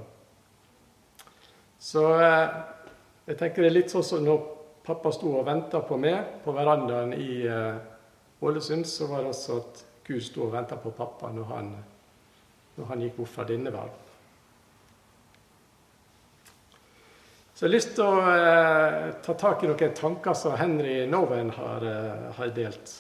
Så 1.82 2.02
jeg 3.26 3.38
tenker 3.38 3.62
det 3.62 3.70
er 3.70 3.78
litt 3.78 3.92
sånn 3.92 4.06
som 4.06 4.24
når 4.26 4.44
pappa 4.86 5.12
sto 5.14 5.30
og 5.38 5.46
venta 5.46 5.80
på 5.86 5.96
meg 6.00 6.42
på 6.42 6.54
verandaen 6.56 7.12
i 7.14 7.46
Ålesund 8.42 8.88
så 8.90 9.06
var 9.06 9.22
det 9.22 9.30
også 9.30 9.58
at 9.60 9.82
Gud 10.06 10.22
sto 10.26 10.48
og 10.48 10.56
venta 10.56 10.76
på 10.82 10.90
pappa 10.96 11.30
når 11.30 11.44
han, 11.52 11.68
når 12.76 12.88
han 12.90 13.04
gikk 13.04 13.20
bort 13.20 13.30
fra 13.30 13.46
denne 13.46 13.70
verden. 13.70 14.02
Så 17.54 17.66
jeg 17.66 17.70
har 17.70 17.76
lyst 17.76 17.92
til 17.94 18.08
å 18.08 18.22
eh, 18.26 19.08
ta 19.22 19.34
tak 19.38 19.62
i 19.62 19.68
noen 19.70 19.92
tanker 19.94 20.34
som 20.34 20.56
Henry 20.58 21.04
Noven 21.06 21.52
har, 21.54 21.84
eh, 21.86 22.24
har 22.34 22.54
delt. 22.56 22.94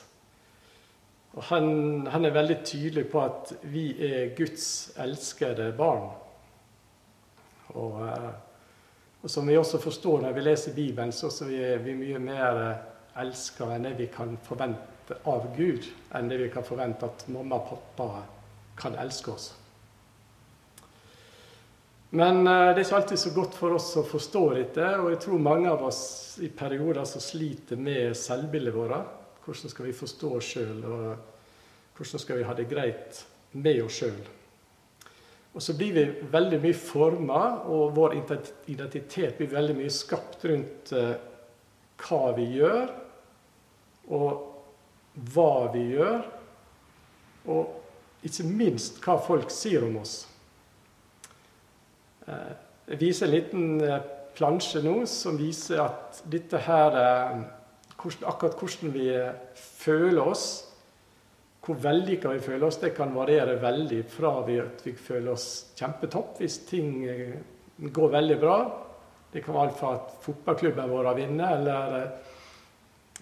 Og 1.32 1.42
han, 1.48 1.66
han, 2.12 2.28
er 2.28 2.36
veldig 2.36 2.58
tydelig 2.62 3.08
på 3.10 3.24
at 3.24 3.50
vi 3.72 3.88
er 4.06 4.34
Guds 4.38 4.92
elskede 5.02 5.72
barn. 5.74 6.12
Og, 7.74 7.96
eh, 8.06 8.28
og 9.22 9.30
som 9.30 9.46
vi 9.46 9.56
også 9.56 9.78
forstår 9.78 10.24
når 10.24 10.34
vi 10.34 10.42
leser 10.42 10.74
Bibelen, 10.74 11.12
så 11.14 11.30
er 11.46 11.78
vi 11.82 11.94
mye 11.94 12.18
mer 12.18 12.60
eh, 12.62 12.84
elska 13.22 13.68
enn 13.70 13.86
det 13.86 13.94
vi 14.00 14.08
kan 14.10 14.34
forvente 14.42 15.18
av 15.30 15.46
Gud 15.56 15.86
enn 16.16 16.30
det 16.30 16.40
vi 16.40 16.50
kan 16.50 16.66
forvente 16.66 17.06
at 17.06 17.26
mamma 17.30 17.60
og 17.60 17.68
pappa 17.68 18.24
kan 18.78 18.96
elske 18.98 19.30
oss. 19.30 19.52
Men 22.18 22.42
eh, 22.46 22.72
det 22.74 22.82
er 22.82 22.84
ikke 22.84 22.98
alltid 22.98 23.22
så 23.22 23.34
godt 23.36 23.54
for 23.56 23.78
oss 23.78 23.92
å 23.96 24.04
forstå 24.04 24.44
dette, 24.58 24.90
og 24.98 25.12
jeg 25.14 25.22
tror 25.22 25.46
mange 25.46 25.70
av 25.70 25.86
oss 25.86 26.02
i 26.42 26.50
perioder 26.50 27.06
som 27.08 27.22
sliter 27.22 27.78
med 27.78 28.18
selvbildet 28.18 28.74
vårt. 28.74 29.18
Hvordan 29.46 29.70
skal 29.70 29.86
vi 29.86 29.96
forstå 29.96 30.34
oss 30.36 30.50
sjøl, 30.56 30.82
og 30.82 31.96
hvordan 31.96 32.26
skal 32.26 32.42
vi 32.42 32.50
ha 32.50 32.58
det 32.58 32.70
greit 32.70 33.22
med 33.54 33.84
oss 33.86 34.02
sjøl? 34.02 34.22
Og 35.52 35.60
så 35.60 35.74
blir 35.76 35.92
vi 35.92 36.04
veldig 36.32 36.58
mye 36.62 36.76
forma, 36.76 37.40
og 37.68 37.92
vår 37.96 38.16
identitet 38.72 39.36
blir 39.36 39.52
veldig 39.52 39.76
mye 39.76 39.92
skapt 39.92 40.46
rundt 40.48 40.92
eh, 40.96 41.12
hva 42.02 42.22
vi 42.38 42.46
gjør, 42.56 42.86
og 44.16 44.30
hva 45.34 45.52
vi 45.74 45.84
gjør, 45.92 46.24
og 47.52 48.24
ikke 48.24 48.48
minst 48.48 49.02
hva 49.04 49.18
folk 49.20 49.52
sier 49.52 49.84
om 49.84 50.00
oss. 50.00 50.22
Eh, 52.24 52.52
jeg 52.94 53.02
viser 53.04 53.28
en 53.28 53.34
liten 53.36 53.84
eh, 53.84 54.10
plansje 54.32 54.80
nå 54.80 55.02
som 55.10 55.36
viser 55.36 55.84
at 55.84 56.22
dette 56.32 56.64
her 56.64 56.96
Akkurat 58.02 58.56
hvordan 58.58 58.90
vi 58.90 59.04
føler 59.54 60.24
oss 60.24 60.71
hvor 61.62 61.78
vellykka 61.78 62.32
vi 62.32 62.42
føler 62.42 62.66
oss, 62.66 62.80
det 62.82 62.90
kan 62.96 63.12
variere 63.14 63.54
veldig 63.62 64.00
fra 64.10 64.32
vi, 64.46 64.56
at 64.58 64.80
vi 64.82 64.96
føler 64.98 65.30
oss 65.30 65.46
kjempetopp 65.78 66.40
hvis 66.42 66.56
ting 66.66 67.04
eh, 67.06 67.36
går 67.78 68.10
veldig 68.16 68.38
bra. 68.40 68.56
Det 69.32 69.44
kan 69.44 69.54
være 69.54 69.76
fra 69.78 69.92
at 70.00 70.16
fotballklubben 70.24 70.90
vår 70.90 71.10
har 71.12 71.20
vinner, 71.20 71.54
eller 71.60 71.94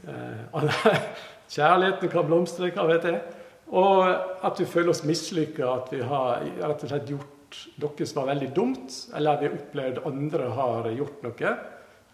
eh, 0.08 0.96
kjærligheten 1.56 2.12
kan 2.12 2.26
blomstre, 2.30 2.72
hva 2.72 2.88
vet 2.88 3.10
jeg. 3.10 3.20
Og 3.76 4.08
at 4.08 4.58
vi 4.58 4.66
føler 4.66 4.94
oss 4.94 5.04
mislykka, 5.06 5.68
at 5.68 5.92
vi 5.92 6.00
har 6.00 6.40
rett 6.64 6.88
og 6.88 6.90
slett 6.94 7.12
gjort 7.12 7.62
noe 7.82 8.06
som 8.06 8.22
var 8.22 8.32
veldig 8.32 8.50
dumt, 8.56 8.98
eller 9.18 9.38
vi 9.38 9.50
har 9.50 9.60
opplevd 9.60 10.02
andre 10.08 10.50
har 10.56 10.90
gjort 10.96 11.22
noe, 11.28 11.54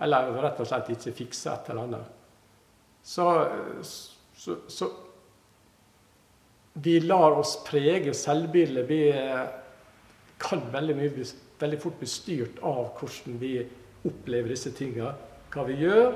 eller 0.02 0.36
rett 0.42 0.60
og 0.60 0.68
slett 0.68 0.90
ikke 0.92 1.14
fiksa 1.22 1.54
et 1.54 1.70
eller 1.70 1.86
annet. 1.86 2.14
Så, 3.06 3.30
så, 3.86 4.56
så 4.66 4.90
vi 6.82 7.00
lar 7.00 7.38
oss 7.40 7.56
prege 7.64 8.12
selvbildet. 8.14 8.88
Vi 8.88 9.00
kan 10.38 10.60
veldig, 10.72 10.96
mye, 10.98 11.26
veldig 11.60 11.78
fort 11.80 11.96
bli 12.00 12.08
styrt 12.10 12.58
av 12.60 12.90
hvordan 12.98 13.38
vi 13.40 13.54
opplever 14.06 14.52
disse 14.52 14.74
tingene. 14.76 15.14
Hva 15.52 15.64
vi 15.64 15.78
gjør, 15.80 16.10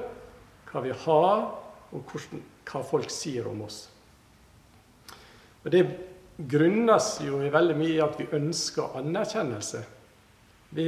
hva 0.68 0.82
vi 0.84 0.92
har, 1.06 1.46
og 1.90 2.12
hvordan, 2.12 2.42
hva 2.68 2.82
folk 2.86 3.12
sier 3.12 3.48
om 3.48 3.64
oss. 3.64 3.86
Og 5.64 5.70
Det 5.72 5.82
grunnes 6.50 7.08
jo 7.24 7.40
i 7.44 7.52
veldig 7.52 7.76
mye 7.76 7.96
i 7.96 8.04
at 8.04 8.20
vi 8.20 8.28
ønsker 8.36 9.00
anerkjennelse. 9.00 9.80
Vi, 10.76 10.86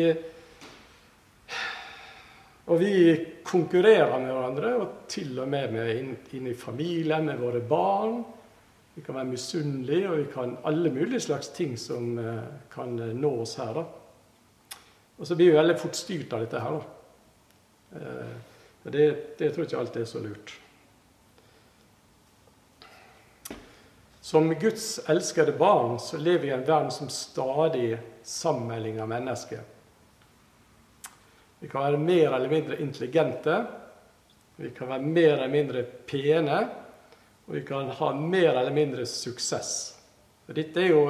og 2.68 2.78
vi 2.80 2.92
konkurrerer 3.44 4.14
med 4.20 4.30
hverandre, 4.32 4.76
og 4.84 4.94
til 5.12 5.34
og 5.42 5.48
med 5.48 5.74
med 5.74 5.96
inn 6.36 6.46
i 6.52 6.56
familien, 6.56 7.26
med 7.26 7.40
våre 7.40 7.60
barn. 7.60 8.20
Vi 8.94 9.02
kan 9.02 9.14
være 9.14 9.24
misunnelige, 9.24 10.08
og 10.10 10.18
vi 10.18 10.24
kan 10.34 10.56
alle 10.68 10.90
mulige 10.92 11.20
slags 11.20 11.48
ting 11.48 11.78
som 11.80 12.18
eh, 12.18 12.42
kan 12.74 12.98
eh, 12.98 13.14
nå 13.16 13.30
oss 13.40 13.54
her. 13.56 13.72
da. 13.74 13.84
Og 15.16 15.26
så 15.26 15.36
blir 15.36 15.52
vi 15.52 15.56
veldig 15.56 15.78
fort 15.80 15.96
styrt 15.96 16.32
av 16.32 16.44
dette 16.44 16.60
her. 16.60 16.76
da. 16.76 18.00
Eh, 18.00 18.34
men 18.82 18.92
det, 18.92 19.06
det 19.38 19.52
tror 19.52 19.64
jeg 19.64 19.70
ikke 19.70 19.80
alltid 19.80 20.02
er 20.02 20.10
så 20.10 20.20
lurt. 20.20 20.52
Som 24.20 24.52
Guds 24.54 25.00
elskede 25.08 25.56
barn 25.56 25.96
så 26.00 26.20
lever 26.20 26.44
vi 26.44 26.52
i 26.52 26.54
en 26.54 26.66
verden 26.66 26.92
som 26.92 27.08
stadig 27.08 27.96
sammenligner 28.22 29.08
mennesker. 29.08 29.64
Vi 31.62 31.68
kan 31.68 31.86
være 31.86 31.98
mer 31.98 32.36
eller 32.36 32.50
mindre 32.50 32.80
intelligente. 32.80 33.56
Vi 34.56 34.70
kan 34.76 34.88
være 34.88 35.02
mer 35.02 35.32
eller 35.32 35.48
mindre 35.48 35.82
pene 35.82 36.60
og 37.46 37.54
vi 37.56 37.64
kan 37.66 37.90
ha 37.98 38.12
mer 38.14 38.54
eller 38.54 38.74
mindre 38.74 39.06
suksess. 39.08 39.74
Og 40.48 40.54
dette 40.56 40.80
er 40.82 40.92
jo 40.92 41.04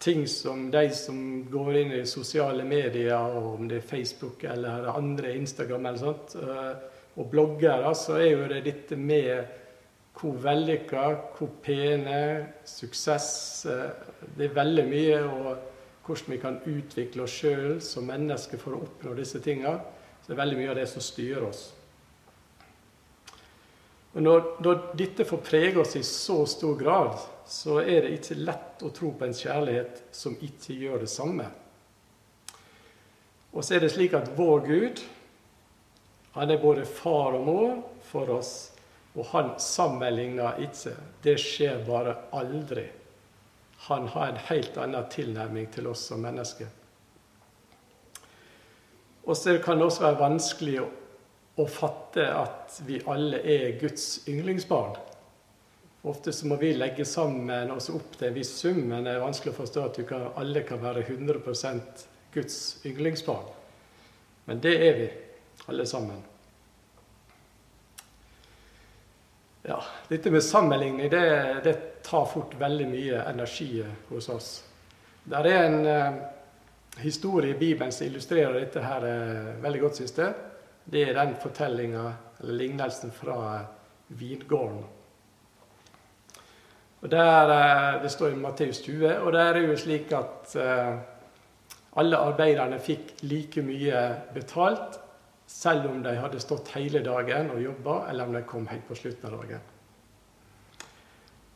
ting 0.00 0.26
som 0.28 0.70
de 0.72 0.86
som 0.96 1.18
går 1.50 1.76
inn 1.82 1.92
i 1.98 2.04
sosiale 2.08 2.64
medier, 2.64 3.36
om 3.36 3.68
det 3.68 3.82
er 3.82 3.88
Facebook 3.88 4.44
eller 4.48 4.88
andre 4.94 5.34
Instagram 5.36 5.86
eller 5.86 6.00
sånt, 6.00 6.36
eh, 6.40 6.72
og 7.20 7.28
bloggere, 7.30 7.94
så 7.94 8.16
er 8.16 8.30
jo 8.30 8.46
det 8.48 8.62
dette 8.64 8.96
med 8.96 9.56
hvor 10.20 10.36
vellykka, 10.40 11.04
hvor 11.36 11.50
pene, 11.64 12.46
suksess 12.64 13.66
eh, 13.66 13.90
Det 14.36 14.48
er 14.48 14.56
veldig 14.56 14.86
mye, 14.88 15.20
og 15.24 16.06
hvordan 16.06 16.32
vi 16.32 16.40
kan 16.40 16.58
utvikle 16.66 17.24
oss 17.24 17.36
sjøl 17.42 17.80
som 17.84 18.08
mennesker 18.08 18.60
for 18.60 18.76
å 18.76 18.82
oppnå 18.86 19.14
disse 19.16 19.40
tinga. 19.44 19.76
Så 20.20 20.30
det 20.30 20.36
er 20.36 20.42
veldig 20.42 20.58
mye 20.58 20.72
av 20.72 20.80
det 20.80 20.88
som 20.88 21.04
styrer 21.04 21.44
oss. 21.46 21.62
Og 24.10 24.22
når, 24.22 24.46
når, 24.64 24.80
dette 24.98 25.26
får 25.26 25.42
prege 25.46 25.78
oss 25.78 25.94
i 25.98 26.02
så 26.06 26.42
stor 26.50 26.74
grad, 26.78 27.14
så 27.46 27.78
er 27.82 28.06
det 28.06 28.16
ikke 28.16 28.40
lett 28.42 28.82
å 28.82 28.90
tro 28.94 29.12
på 29.14 29.26
en 29.26 29.36
kjærlighet 29.36 30.02
som 30.14 30.34
ikke 30.34 30.74
gjør 30.74 31.04
det 31.04 31.10
samme. 31.12 31.46
Og 33.50 33.62
så 33.66 33.76
er 33.76 33.84
det 33.84 33.92
slik 33.94 34.14
at 34.18 34.32
vår 34.36 34.66
Gud, 34.66 35.02
han 36.34 36.50
er 36.50 36.62
både 36.62 36.86
far 36.86 37.34
og 37.38 37.46
mor 37.46 37.72
for 38.06 38.30
oss, 38.34 38.52
og 39.18 39.26
han 39.32 39.54
sammenligner 39.62 40.58
ikke. 40.62 40.94
Det 41.22 41.34
skjer 41.42 41.82
bare 41.86 42.14
aldri. 42.34 42.86
Han 43.88 44.06
har 44.12 44.30
en 44.30 44.44
helt 44.50 44.78
annen 44.78 45.06
tilnærming 45.10 45.70
til 45.74 45.88
oss 45.90 46.04
som 46.10 46.22
mennesker. 46.22 46.68
Og 49.26 49.36
så 49.36 49.56
kan 49.62 49.78
det 49.78 49.86
også 49.86 50.04
være 50.04 50.20
vanskelig 50.20 50.76
å 50.82 50.88
å 51.56 51.66
fatte 51.66 52.26
at 52.34 52.80
vi 52.86 53.00
alle 53.10 53.40
er 53.42 53.78
Guds 53.80 54.28
yndlingsbarn. 54.30 54.96
Ofte 56.02 56.32
så 56.32 56.48
må 56.48 56.56
vi 56.56 56.72
legge 56.74 57.04
sammen 57.04 57.70
oss 57.74 57.90
opp 57.92 58.14
til 58.16 58.30
en 58.30 58.36
viss 58.36 58.54
sum, 58.62 58.78
men 58.88 59.04
det 59.04 59.16
er 59.16 59.24
vanskelig 59.24 59.52
å 59.52 59.58
forstå 59.58 59.84
at 59.84 60.00
kan, 60.08 60.30
alle 60.40 60.62
kan 60.64 60.80
være 60.80 61.04
100% 61.04 62.06
Guds 62.32 62.60
yndlingsbarn. 62.88 63.50
Men 64.48 64.62
det 64.64 64.76
er 64.86 64.96
vi, 64.96 65.08
alle 65.68 65.86
sammen. 65.86 66.22
Ja, 69.62 69.82
Dette 70.08 70.30
med 70.32 70.44
sammenligning 70.44 71.10
det, 71.12 71.60
det 71.64 71.74
tar 72.02 72.24
fort 72.26 72.54
veldig 72.58 72.86
mye 72.88 73.24
energi 73.28 73.84
hos 74.08 74.28
oss. 74.32 74.48
Det 75.24 75.36
er 75.36 75.66
en 75.66 75.84
eh, 75.86 76.14
historie 77.04 77.52
i 77.52 77.58
Bibelen 77.58 77.92
som 77.92 78.06
illustrerer 78.06 78.56
dette 78.56 78.80
her 78.82 79.04
eh, 79.04 79.50
veldig 79.60 79.82
godt, 79.84 80.00
synes 80.00 80.16
jeg. 80.16 80.32
Det 80.90 81.02
er 81.08 81.14
den 81.14 81.36
fortellinga, 81.38 82.12
eller 82.40 82.56
lignelsen, 82.58 83.12
fra 83.14 83.60
vingården. 84.08 84.84
Og 87.00 87.10
der, 87.10 87.50
eh, 87.50 88.02
Det 88.02 88.10
står 88.10 88.28
i 88.28 88.34
Matteus 88.34 88.80
20, 88.82 89.18
og 89.20 89.32
der 89.32 89.54
er 89.54 89.66
jo 89.66 89.76
slik 89.76 90.12
at 90.12 90.56
eh, 90.56 90.98
alle 91.96 92.16
arbeiderne 92.16 92.78
fikk 92.78 93.14
like 93.22 93.62
mye 93.62 94.16
betalt, 94.34 95.00
selv 95.46 95.90
om 95.90 96.02
de 96.02 96.14
hadde 96.16 96.40
stått 96.40 96.68
hele 96.68 97.02
dagen 97.04 97.50
og 97.50 97.62
jobba, 97.62 98.10
eller 98.10 98.24
om 98.24 98.32
de 98.32 98.42
kom 98.42 98.66
helt 98.66 98.88
på 98.88 98.94
slutten 98.94 99.32
av 99.32 99.40
dagen. 99.40 99.60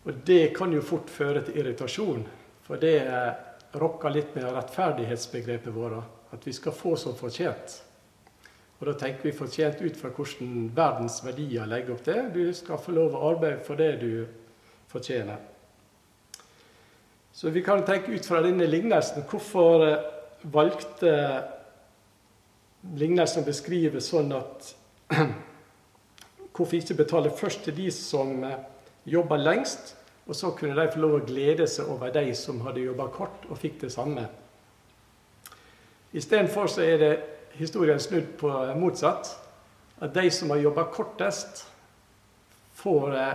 Og 0.04 0.12
Det 0.24 0.56
kan 0.56 0.72
jo 0.72 0.82
fort 0.82 1.10
føre 1.10 1.42
til 1.44 1.56
irritasjon, 1.56 2.26
for 2.62 2.76
det 2.76 3.06
eh, 3.06 3.32
rokker 3.74 4.10
litt 4.10 4.34
med 4.34 4.44
rettferdighetsbegrepet 4.44 5.74
vårt. 5.74 6.04
At 6.32 6.46
vi 6.46 6.52
skal 6.52 6.72
få 6.72 6.96
som 6.96 7.14
fortjent. 7.14 7.82
Og 8.84 8.90
Da 8.90 8.98
tenker 9.00 9.22
vi 9.24 9.30
fortjent 9.32 9.78
ut 9.80 9.94
fra 9.96 10.10
hvordan 10.12 10.66
verdens 10.76 11.22
verdier 11.24 11.64
legger 11.64 11.94
opp 11.94 12.02
det. 12.04 12.18
Du 12.34 12.42
skal 12.52 12.76
få 12.76 12.92
lov 12.92 13.14
å 13.16 13.30
arbeide 13.30 13.62
for 13.64 13.80
det 13.80 13.94
du 14.02 14.26
fortjener. 14.92 15.38
Så 17.32 17.48
vi 17.48 17.62
kan 17.64 17.80
tenke 17.88 18.12
ut 18.12 18.28
fra 18.28 18.42
denne 18.44 18.68
lignelsen 18.68 19.24
hvorfor 19.24 19.86
eh, 19.86 20.04
valgte 20.52 21.14
lignelsen 23.00 23.40
å 23.40 23.48
beskrive 23.48 24.04
sånn 24.04 24.36
at 24.36 24.74
Hvorfor 26.54 26.76
ikke 26.76 27.00
betale 27.00 27.32
først 27.34 27.64
til 27.64 27.74
de 27.80 27.88
som 27.90 28.44
eh, 28.44 28.60
jobber 29.08 29.40
lengst, 29.40 29.96
og 30.28 30.36
så 30.36 30.52
kunne 30.52 30.76
de 30.76 30.92
få 30.92 31.00
lov 31.00 31.16
å 31.16 31.24
glede 31.24 31.64
seg 31.66 31.88
over 31.88 32.12
de 32.12 32.28
som 32.36 32.60
hadde 32.68 32.84
jobba 32.84 33.08
kort 33.16 33.48
og 33.48 33.58
fikk 33.64 33.80
det 33.86 33.94
samme. 33.96 34.28
Istedenfor 36.12 36.68
så 36.70 36.84
er 36.84 37.00
det 37.00 37.14
historien 37.58 38.00
snudd 38.00 38.36
på 38.38 38.50
motsatt. 38.78 39.30
At 39.98 40.14
de 40.14 40.30
som 40.30 40.50
har 40.50 40.56
jobba 40.56 40.84
kortest, 40.92 41.66
får 42.74 43.14
eh, 43.16 43.34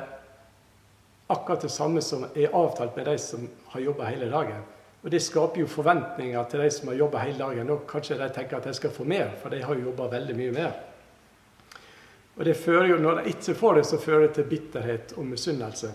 akkurat 1.27 1.61
det 1.61 1.69
samme 1.69 2.01
som 2.01 2.25
er 2.35 2.53
avtalt 2.53 2.95
med 2.95 3.05
de 3.05 3.17
som 3.17 3.47
har 3.65 3.81
jobba 3.81 4.09
hele 4.11 4.27
dagen. 4.29 4.61
Og 5.01 5.11
Det 5.11 5.21
skaper 5.23 5.61
jo 5.61 5.67
forventninger 5.67 6.43
til 6.51 6.59
de 6.59 6.71
som 6.71 6.91
har 6.91 6.99
jobba 6.99 7.23
hele 7.23 7.39
dagen. 7.39 7.69
Og 7.69 7.87
kanskje 7.87 8.17
de 8.19 8.29
tenker 8.35 8.57
at 8.57 8.67
de 8.67 8.73
skal 8.73 8.91
få 8.91 9.03
mer, 9.07 9.31
for 9.41 9.49
de 9.49 9.61
har 9.63 9.75
jo 9.75 9.87
jobba 9.89 10.09
veldig 10.11 10.35
mye 10.35 10.51
mer. 10.51 10.71
Og 12.35 12.45
det 12.45 12.57
fører 12.57 12.87
jo, 12.87 12.97
Når 12.97 13.15
de 13.15 13.29
ikke 13.29 13.55
får 13.55 13.73
det, 13.73 13.85
så 13.85 13.97
fører 13.97 14.27
det 14.27 14.33
til 14.35 14.43
bitterhet 14.43 15.13
og 15.17 15.25
misunnelse. 15.25 15.91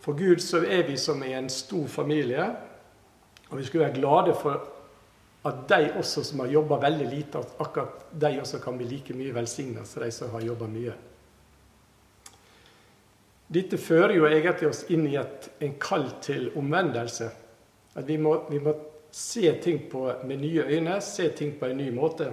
For 0.00 0.12
Gud 0.12 0.38
så 0.38 0.64
er 0.66 0.86
vi 0.86 0.96
som 0.96 1.22
i 1.22 1.32
en 1.32 1.48
stor 1.48 1.86
familie, 1.86 2.56
Og 3.50 3.58
vi 3.58 3.64
skulle 3.64 3.84
være 3.84 3.94
glade 3.94 4.34
for 4.34 4.64
at 5.42 5.64
de 5.68 5.92
også 5.98 6.22
som 6.24 6.40
har 6.44 6.52
jobba 6.52 6.78
veldig 6.84 7.06
lite, 7.10 7.38
at 7.38 7.56
akkurat 7.64 8.04
de 8.12 8.36
også 8.40 8.60
kan 8.62 8.76
bli 8.78 8.86
like 8.86 9.14
mye 9.14 9.34
velsigna 9.34 9.84
som 9.84 10.04
de 10.04 10.10
som 10.14 10.30
har 10.30 10.44
jobba 10.46 10.68
mye. 10.70 10.94
Dette 13.52 13.76
fører 13.76 14.14
jo 14.16 14.28
egentlig 14.28 14.70
oss 14.70 14.84
inn 14.94 15.04
i 15.10 15.18
et, 15.20 15.50
en 15.60 15.74
kall 15.82 16.06
til 16.24 16.48
omvendelse. 16.56 17.28
At 17.98 18.06
vi 18.08 18.16
må, 18.22 18.36
vi 18.48 18.62
må 18.62 18.72
se 19.12 19.50
ting 19.60 19.82
på, 19.92 20.06
med 20.24 20.40
nye 20.40 20.64
øyne, 20.70 21.00
se 21.04 21.28
ting 21.36 21.58
på 21.60 21.68
en 21.68 21.82
ny 21.82 21.90
måte. 21.92 22.30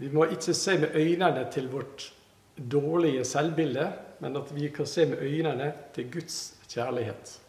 Vi 0.00 0.10
må 0.12 0.26
ikke 0.32 0.54
se 0.56 0.78
med 0.80 0.96
øynene 0.98 1.46
til 1.52 1.70
vårt 1.72 2.10
dårlige 2.56 3.24
selvbilde, 3.24 3.92
men 4.20 4.36
at 4.36 4.50
vi 4.56 4.68
kan 4.68 4.88
se 4.88 5.06
med 5.06 5.22
øynene 5.22 5.72
til 5.94 6.10
Guds 6.12 6.56
kjærlighet. 6.68 7.40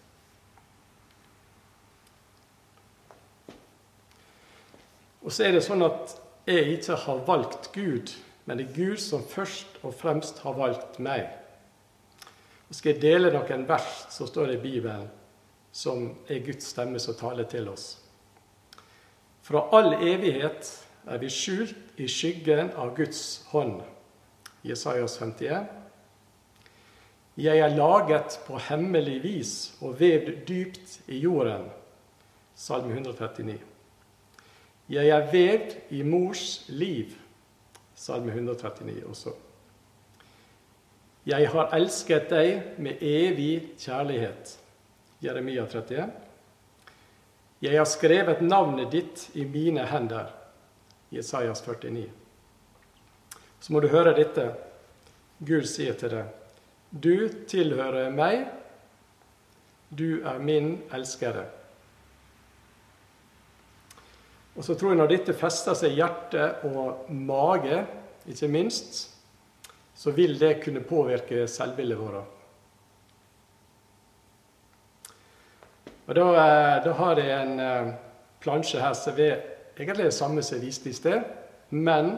Og 5.28 5.34
så 5.36 5.44
er 5.44 5.58
det 5.58 5.66
sånn 5.66 5.84
at 5.84 6.14
jeg 6.48 6.78
ikke 6.78 6.96
har 7.04 7.26
valgt 7.28 7.66
Gud, 7.76 8.14
men 8.48 8.62
det 8.62 8.70
er 8.70 8.78
Gud 8.78 9.02
som 9.04 9.26
først 9.28 9.76
og 9.84 9.92
fremst 10.00 10.40
har 10.46 10.56
valgt 10.56 11.02
meg. 11.04 11.28
Og 12.70 12.78
skal 12.78 12.94
jeg 12.94 13.02
dele 13.04 13.34
noen 13.34 13.66
vers 13.68 14.06
som 14.16 14.30
står 14.30 14.54
i 14.56 14.62
Bibelen, 14.64 15.10
som 15.76 16.14
er 16.32 16.40
Guds 16.48 16.72
stemme 16.72 17.04
som 17.04 17.20
taler 17.20 17.44
til 17.52 17.68
oss. 17.68 17.98
Fra 19.44 19.68
all 19.76 19.98
evighet 20.00 20.72
er 21.12 21.20
vi 21.20 21.32
skjult 21.32 22.00
i 22.00 22.08
skyggen 22.08 22.72
av 22.80 22.96
Guds 22.96 23.44
hånd. 23.52 23.82
Jesajas 24.64 25.20
51. 25.20 25.68
Jeg 27.36 27.68
er 27.68 27.76
laget 27.76 28.40
på 28.48 28.64
hemmelig 28.72 29.24
vis 29.28 29.58
og 29.84 30.00
vevd 30.00 30.38
dypt 30.48 31.02
i 31.12 31.20
jorden. 31.28 31.68
Salme 32.56 32.96
139. 32.96 33.76
Jeg 34.90 35.10
er 35.12 35.26
vevd 35.32 35.76
i 35.92 36.04
mors 36.04 36.64
liv. 36.70 37.16
Salme 37.96 38.32
139 38.32 39.04
også. 39.10 39.34
Jeg 41.28 41.50
har 41.52 41.74
elsket 41.76 42.30
deg 42.32 42.80
med 42.80 43.02
evig 43.04 43.74
kjærlighet. 43.82 44.54
Jeremia 45.22 45.66
31. 45.66 46.08
Jeg 47.62 47.78
har 47.78 47.90
skrevet 47.90 48.42
navnet 48.46 48.92
ditt 48.94 49.26
i 49.36 49.44
mine 49.44 49.84
hender. 49.90 50.30
Jesajas 51.12 51.62
49. 51.66 52.06
Så 53.60 53.74
må 53.74 53.82
du 53.82 53.90
høre 53.92 54.14
dette. 54.16 54.52
Gud 55.40 55.68
sier 55.70 55.98
til 55.98 56.14
deg, 56.14 56.30
du 56.90 57.28
tilhører 57.50 58.10
meg, 58.14 58.48
du 59.90 60.24
er 60.26 60.40
min 60.42 60.78
elskede. 60.94 61.44
Og 64.58 64.66
så 64.66 64.74
tror 64.74 64.94
jeg 64.94 65.00
når 65.02 65.12
dette 65.12 65.36
fester 65.38 65.78
seg 65.78 65.94
i 65.94 66.00
hjerte 66.00 66.48
og 66.66 67.12
mage, 67.14 67.84
ikke 68.28 68.50
minst, 68.50 69.04
så 69.98 70.12
vil 70.14 70.34
det 70.40 70.58
kunne 70.64 70.82
påvirke 70.86 71.46
selvbildet 71.50 72.00
vårt. 72.00 72.34
Og 76.08 76.16
da, 76.16 76.26
eh, 76.32 76.76
da, 76.86 76.94
har 76.98 77.20
jeg 77.20 77.38
en 77.38 77.60
eh, 77.60 77.94
plansje 78.40 78.82
her 78.82 78.94
som 78.98 79.18
er 79.20 79.42
egentlig 79.78 80.08
det 80.08 80.16
samme 80.16 80.42
som 80.42 80.58
jeg 80.58 80.66
viste 80.66 80.90
i 80.90 80.96
sted, 80.96 81.22
men 81.70 82.16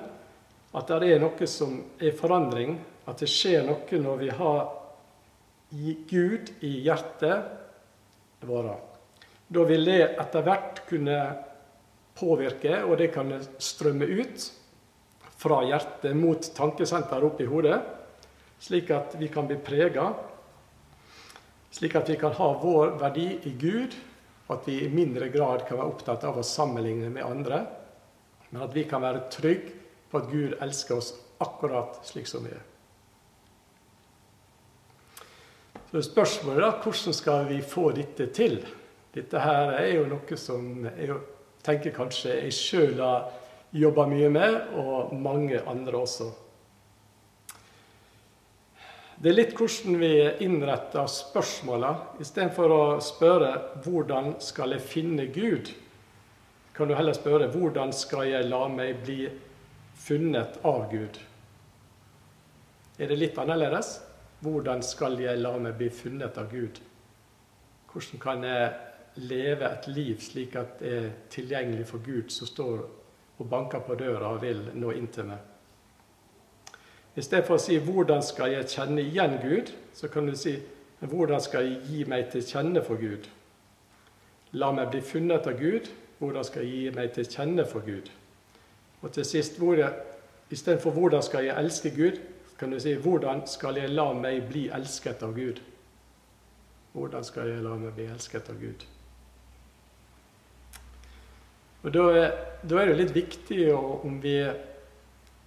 at 0.78 0.92
det 1.02 1.10
er 1.10 1.22
noe 1.24 1.48
som 1.50 1.80
er 2.00 2.16
forandring. 2.16 2.78
At 3.10 3.24
det 3.24 3.32
skjer 3.32 3.66
noe 3.66 4.02
når 4.04 4.20
vi 4.22 4.30
har 4.38 4.60
Gud 6.10 6.52
i 6.62 6.72
hjertet 6.86 8.46
vårt. 8.46 8.86
Da 9.50 9.64
vil 9.66 9.88
det 9.90 10.02
etter 10.22 10.46
hvert 10.46 10.84
kunne 10.90 11.18
påvirke, 12.20 12.84
og 12.84 12.98
det 13.00 13.14
kan 13.16 13.32
strømme 13.58 14.06
ut 14.06 14.50
fra 15.40 15.62
hjertet 15.64 16.18
mot 16.20 16.52
tankesenteret 16.56 17.40
i 17.40 17.48
hodet, 17.48 17.80
slik 18.60 18.92
at 18.92 19.16
vi 19.20 19.30
kan 19.32 19.48
bli 19.48 19.56
prega, 19.64 20.10
slik 21.72 21.96
at 21.96 22.10
vi 22.12 22.18
kan 22.20 22.36
ha 22.36 22.50
vår 22.60 22.98
verdi 23.00 23.30
i 23.48 23.56
Gud, 23.60 23.96
at 24.50 24.66
vi 24.68 24.82
i 24.84 24.92
mindre 24.92 25.30
grad 25.32 25.64
kan 25.68 25.78
være 25.78 25.94
opptatt 25.94 26.26
av 26.28 26.40
å 26.42 26.46
sammenligne 26.46 27.12
med 27.14 27.24
andre, 27.24 27.62
men 28.50 28.66
at 28.66 28.74
vi 28.76 28.84
kan 28.90 29.04
være 29.06 29.28
trygge 29.32 29.78
på 30.10 30.20
at 30.20 30.32
Gud 30.32 30.58
elsker 30.60 30.98
oss 30.98 31.14
akkurat 31.40 32.02
slik 32.04 32.28
som 32.28 32.44
vi 32.44 32.52
er. 32.52 32.66
Så 35.90 36.02
spørsmålet 36.06 36.66
er 36.66 36.82
hvordan 36.84 37.16
skal 37.18 37.48
vi 37.50 37.62
få 37.66 37.90
dette 37.96 38.28
til? 38.36 38.60
Dette 39.14 39.42
her 39.42 39.72
er 39.80 39.94
jo 39.96 40.10
noe 40.10 40.38
som 40.38 40.84
er 40.92 41.06
jo 41.14 41.20
tenker 41.64 41.96
kanskje 41.96 42.36
jeg 42.44 42.56
sjøl 42.56 43.02
har 43.04 43.32
jobba 43.76 44.06
mye 44.10 44.30
med, 44.34 44.56
og 44.80 45.14
mange 45.14 45.62
andre 45.68 45.98
også. 45.98 46.30
Det 49.20 49.34
er 49.34 49.36
litt 49.36 49.52
hvordan 49.58 49.98
vi 50.00 50.14
innretter 50.46 51.10
spørsmåla. 51.12 51.92
Istedenfor 52.24 52.72
å 52.72 52.84
spørre 53.04 53.52
'Hvordan 53.84 54.40
skal 54.40 54.72
jeg 54.72 54.82
finne 54.82 55.26
Gud?' 55.28 55.74
kan 56.74 56.88
du 56.88 56.96
heller 56.96 57.14
spørre 57.14 57.52
'Hvordan 57.52 57.92
skal 57.94 58.28
jeg 58.28 58.46
la 58.46 58.68
meg 58.68 59.04
bli 59.04 59.30
funnet 59.96 60.60
av 60.64 60.90
Gud?' 60.90 61.20
Er 63.00 63.08
det 63.08 63.18
litt 63.18 63.38
annerledes? 63.38 64.02
Hvordan 64.42 64.82
skal 64.82 65.20
jeg 65.20 65.38
la 65.40 65.58
meg 65.58 65.78
bli 65.78 65.90
funnet 65.90 66.38
av 66.38 66.50
Gud? 66.52 66.80
Hvordan 67.92 68.20
kan 68.20 68.44
jeg 68.44 68.74
leve 69.20 69.68
et 69.68 69.88
liv 69.88 70.20
slik 70.24 70.56
at 70.56 70.80
det 70.80 70.96
er 70.96 71.10
tilgjengelig 71.30 71.88
for 71.88 72.04
Gud 72.06 72.30
som 72.34 72.48
står 72.48 72.82
og 73.40 73.50
banker 73.50 73.80
på 73.80 73.96
døra 73.96 74.34
og 74.34 74.42
vil 74.44 74.62
nå 74.76 74.92
inn 74.96 75.08
til 75.08 75.30
meg. 75.30 75.40
I 77.16 77.22
stedet 77.22 77.46
for 77.48 77.56
å 77.56 77.60
si 77.60 77.80
'Hvordan 77.80 78.22
skal 78.24 78.52
jeg 78.52 78.68
kjenne 78.68 79.02
igjen 79.02 79.40
Gud?', 79.42 79.74
så 79.94 80.08
kan 80.08 80.28
du 80.28 80.36
si 80.36 80.60
'Hvordan 81.02 81.42
skal 81.42 81.64
jeg 81.64 81.82
gi 81.88 82.04
meg 82.04 82.32
til 82.32 82.42
kjenne 82.42 82.84
for 82.84 82.96
Gud?' 82.96 83.30
La 84.52 84.72
meg 84.72 84.92
bli 84.92 85.02
funnet 85.02 85.48
av 85.48 85.60
Gud. 85.60 85.90
Hvordan 86.20 86.44
skal 86.44 86.62
jeg 86.62 86.72
gi 86.72 86.90
meg 86.90 87.12
til 87.14 87.26
kjenne 87.26 87.66
for 87.66 87.80
Gud? 87.80 88.10
Og 89.02 89.12
til 89.12 89.26
sist, 89.26 89.60
istedenfor 90.52 90.92
'Hvordan 90.92 91.22
skal 91.22 91.46
jeg 91.46 91.64
elske 91.64 91.90
Gud?', 91.90 92.20
kan 92.60 92.72
du 92.72 92.80
si 92.80 92.96
'Hvordan 92.96 93.48
skal 93.48 93.76
jeg 93.76 93.90
la 93.90 94.14
meg 94.14 94.50
bli 94.50 94.70
elsket 94.70 95.24
av 95.24 95.34
Gud?' 95.34 95.62
Hvordan 96.94 97.24
skal 97.24 97.48
jeg 97.48 97.64
la 97.64 97.76
meg 97.76 97.94
bli 97.94 98.06
elsket 98.06 98.50
av 98.50 98.56
Gud? 98.62 98.86
Og 101.82 101.94
da, 101.96 102.06
da, 102.62 102.82
er 102.82 102.92
det 102.92 102.98
litt 103.00 103.16
viktig 103.16 103.70
om 103.74 104.20
vi 104.20 104.36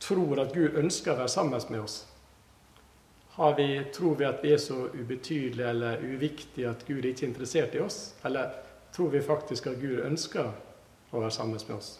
tror 0.02 0.40
at 0.40 0.54
Gud 0.56 0.78
ønsker 0.80 1.12
å 1.12 1.20
være 1.20 1.32
sammen 1.32 1.66
med 1.68 1.82
oss. 1.82 1.98
Vi, 3.56 3.68
tror 3.92 4.16
vi 4.16 4.28
at 4.28 4.40
vi 4.44 4.52
er 4.52 4.60
så 4.60 4.86
ubetydelige 4.92 5.68
eller 5.68 6.00
uviktige 6.04 6.70
at 6.70 6.84
Gud 6.88 7.04
ikke 7.04 7.26
er 7.26 7.30
interessert 7.30 7.76
i 7.76 7.82
oss? 7.84 8.14
Eller 8.24 8.52
tror 8.92 9.12
vi 9.12 9.22
faktisk 9.24 9.68
at 9.70 9.80
Gud 9.80 10.02
ønsker 10.04 10.48
å 11.12 11.20
være 11.20 11.32
sammen 11.32 11.60
med 11.60 11.76
oss? 11.76 11.94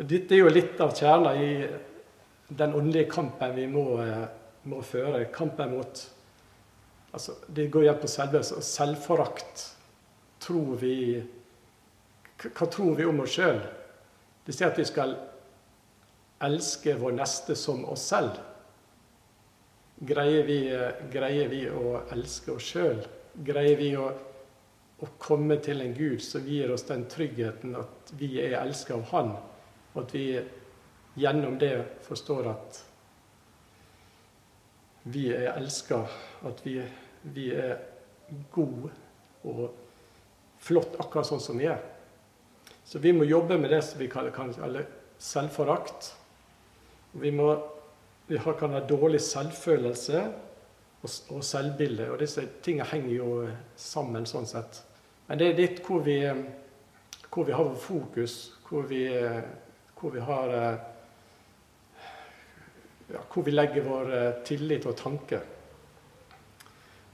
Dette 0.00 0.34
er 0.34 0.44
jo 0.44 0.52
litt 0.54 0.78
av 0.80 0.94
kjerna 0.96 1.34
i 1.36 1.50
den 2.48 2.74
åndelige 2.74 3.10
kampen 3.10 3.52
vi 3.54 3.66
må, 3.70 3.84
må 4.70 4.80
føre. 4.86 5.26
Kampen 5.34 5.74
mot 5.74 6.00
altså, 7.12 7.36
Det 7.46 7.68
går 7.70 7.86
igjen 7.86 8.00
på 8.00 8.10
selve 8.10 8.42
selvforakt. 8.46 9.66
Tror 10.40 10.78
vi 10.80 10.96
hva 12.48 12.66
tror 12.66 12.94
vi 12.96 13.04
om 13.04 13.20
oss 13.20 13.36
sjøl? 13.36 13.60
Det 14.46 14.54
sier 14.56 14.70
at 14.70 14.78
vi 14.80 14.86
skal 14.88 15.12
elske 16.40 16.94
vår 16.96 17.12
neste 17.18 17.56
som 17.58 17.84
oss 17.92 18.06
selv. 18.08 18.38
Greier 20.00 20.46
vi, 20.48 20.60
greier 21.12 21.50
vi 21.52 21.66
å 21.68 21.98
elske 22.14 22.54
oss 22.54 22.70
sjøl? 22.72 23.02
Greier 23.44 23.76
vi 23.76 23.90
å, 24.00 24.06
å, 24.08 25.10
komme 25.20 25.58
til 25.60 25.84
en 25.84 25.92
Gud 25.96 26.24
som 26.24 26.46
gir 26.48 26.72
oss 26.72 26.86
den 26.88 27.04
tryggheten 27.12 27.76
at 27.76 28.14
vi 28.16 28.32
er 28.40 28.56
elsket 28.62 28.96
av 28.96 29.04
Han, 29.12 29.34
og 29.92 30.00
at 30.06 30.16
vi 30.16 30.24
gjennom 31.20 31.58
det 31.60 31.74
forstår 32.06 32.48
at 32.54 32.80
vi 35.12 35.28
er 35.34 35.52
elska, 35.52 36.00
at 36.48 36.64
vi, 36.64 36.78
vi 37.36 37.50
er 37.52 37.76
gode 38.52 38.92
og 39.48 39.64
flott 40.60 40.96
akkurat 41.00 41.28
sånn 41.28 41.42
som 41.42 41.60
vi 41.60 41.68
er. 41.68 41.80
Så 42.90 42.98
vi 42.98 43.12
må 43.12 43.22
jobbe 43.22 43.54
med 43.54 43.70
det 43.70 43.84
som 43.86 44.00
vi 44.02 44.08
kaller 44.10 44.86
selvforakt. 45.22 46.08
Vi, 47.12 47.30
må, 47.30 47.52
vi 48.26 48.38
kan 48.58 48.74
ha 48.74 48.80
dårlig 48.82 49.20
selvfølelse 49.22 50.22
og, 50.98 51.12
og 51.30 51.44
selvbilde, 51.46 52.08
og 52.10 52.18
disse 52.18 52.42
tingene 52.66 52.88
henger 52.90 53.12
jo 53.14 53.28
sammen 53.78 54.26
sånn 54.26 54.50
sett. 54.50 54.82
Men 55.28 55.38
det 55.38 55.52
er 55.52 55.60
litt 55.60 55.78
hvor 55.86 56.02
vi, 56.02 56.18
hvor 57.30 57.46
vi 57.46 57.54
har 57.54 57.70
fokus, 57.78 58.36
hvor 58.66 58.90
vi, 58.90 59.04
hvor 60.00 60.10
vi 60.18 60.26
har 60.26 60.58
ja, 63.10 63.22
Hvor 63.22 63.46
vi 63.46 63.54
legger 63.54 63.86
vår 63.86 64.14
tillit 64.46 64.90
og 64.90 64.98
tanke. 64.98 65.38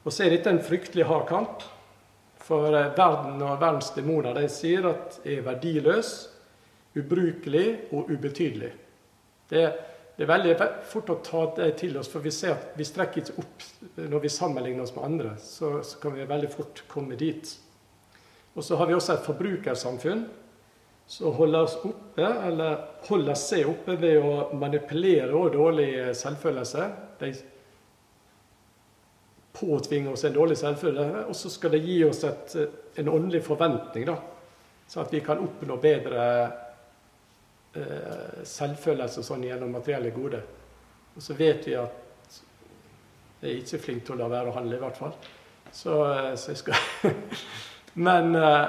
Og 0.04 0.12
så 0.12 0.24
er 0.24 0.38
dette 0.38 0.56
en 0.56 0.64
fryktelig 0.64 1.04
hard 1.04 1.28
kamp. 1.28 1.68
For 2.46 2.70
eh, 2.70 2.92
verden 2.96 3.42
og 3.42 3.58
verdens 3.60 3.90
demoner 3.96 4.36
de 4.36 4.46
sier 4.52 4.86
at 4.90 5.20
jeg 5.24 5.40
er 5.40 5.46
verdiløs, 5.46 6.14
ubrukelig 6.96 7.66
og 7.92 8.08
ubetydelig. 8.12 8.70
Det, 9.50 9.64
det, 10.16 10.24
er 10.24 10.30
veldig 10.30 10.54
fort 10.88 11.10
å 11.12 11.18
ta 11.26 11.42
det 11.58 11.72
til 11.82 11.98
oss, 12.00 12.08
for 12.10 12.24
vi 12.24 12.32
ser 12.34 12.54
at 12.54 12.78
vi 12.78 12.86
strekker 12.88 13.22
ikke 13.22 13.42
opp 13.42 13.66
når 14.08 14.24
vi 14.24 14.32
sammenligner 14.32 14.86
oss 14.86 14.94
med 14.96 15.08
andre. 15.10 15.34
Så, 15.42 15.76
så 15.84 16.00
kan 16.02 16.16
vi 16.16 16.26
veldig 16.26 16.50
fort 16.54 16.82
komme 16.90 17.18
dit. 17.20 17.52
Og 18.56 18.64
så 18.64 18.78
har 18.80 18.88
vi 18.88 18.96
også 18.96 19.18
et 19.18 19.26
forbrukersamfunn 19.26 20.24
som 21.06 21.34
holder 21.36 21.66
oss 21.68 21.76
oppe, 21.86 22.24
eller 22.24 22.78
holder 23.06 23.36
seg 23.38 23.68
oppe 23.70 23.94
ved 24.00 24.18
å 24.18 24.56
manipulere 24.58 25.34
og 25.36 25.52
dårlig 25.54 25.90
selvfølelse. 26.18 26.88
De 27.20 27.30
påtvinge 29.60 30.12
oss 30.12 30.24
en 30.24 30.34
dårlig 30.36 30.58
selvfølge, 30.58 31.06
og 31.28 31.36
så 31.36 31.50
skal 31.50 31.72
det 31.74 31.84
gi 31.84 31.98
oss 32.04 32.24
et, 32.24 32.56
en 33.00 33.08
åndelig 33.08 33.42
forventning, 33.46 34.06
da, 34.08 34.16
så 34.88 35.02
at 35.02 35.12
vi 35.14 35.20
kan 35.24 35.40
oppnå 35.42 35.76
bedre 35.82 36.26
eh, 37.74 38.42
selvfølelse 38.46 39.24
sånn 39.26 39.46
gjennom 39.48 39.72
materielle 39.74 40.12
gode. 40.14 40.42
Og 41.16 41.24
så 41.24 41.34
vet 41.38 41.66
vi 41.66 41.76
at 41.80 42.02
jeg 43.40 43.50
er 43.50 43.60
ikke 43.60 43.80
flink 43.82 44.06
til 44.06 44.16
å 44.16 44.20
la 44.22 44.30
være 44.32 44.52
å 44.52 44.56
handle, 44.56 44.78
i 44.78 44.82
hvert 44.84 45.00
fall. 45.00 45.16
Så, 45.72 45.96
eh, 46.12 46.34
så 46.38 46.52
jeg 46.52 46.62
skal 46.62 47.14
Men 48.06 48.36
eh, 48.36 48.66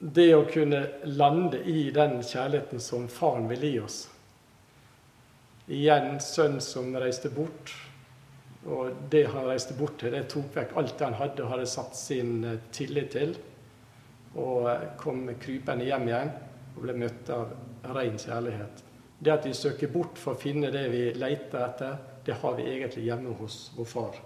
det 0.00 0.30
å 0.34 0.46
kunne 0.48 0.80
lande 1.04 1.60
i 1.68 1.90
den 1.94 2.22
kjærligheten 2.24 2.80
som 2.80 3.08
faren 3.12 3.50
vil 3.50 3.66
gi 3.66 3.74
oss 3.84 3.98
Igjen 5.70 6.16
sønn 6.24 6.56
som 6.64 6.94
reiste 6.98 7.28
bort 7.34 7.74
og 8.68 8.92
det 9.10 9.24
han 9.32 9.46
reiste 9.48 9.74
bort 9.76 9.96
til, 10.00 10.12
det 10.12 10.26
tok 10.28 10.52
vekk 10.56 10.74
alt 10.76 11.00
han 11.00 11.16
hadde 11.16 11.44
og 11.44 11.52
hadde 11.54 11.68
satt 11.70 11.96
sin 11.96 12.44
eh, 12.44 12.60
tillit 12.74 13.12
til. 13.14 13.34
Og 14.36 14.68
eh, 14.68 14.88
kom 15.00 15.24
krypende 15.40 15.88
hjem 15.88 16.08
igjen 16.10 16.32
og 16.74 16.82
ble 16.84 16.96
møtt 17.00 17.30
av 17.32 17.54
ren 17.96 18.18
kjærlighet. 18.20 18.84
Det 19.20 19.32
at 19.32 19.46
vi 19.48 19.54
søker 19.56 19.92
bort 19.92 20.20
for 20.20 20.36
å 20.36 20.40
finne 20.40 20.72
det 20.72 20.86
vi 20.92 21.06
leter 21.16 21.64
etter, 21.64 21.96
det 22.24 22.36
har 22.42 22.56
vi 22.56 22.68
egentlig 22.68 23.06
hjemme 23.08 23.32
hos 23.40 23.70
vår 23.76 23.88
far. 23.88 24.20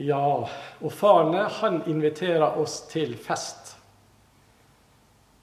Ja, 0.00 0.48
og 0.80 0.92
faren 0.96 1.36
han 1.60 1.82
inviterer 1.88 2.56
oss 2.60 2.78
til 2.88 3.12
fest. 3.20 3.74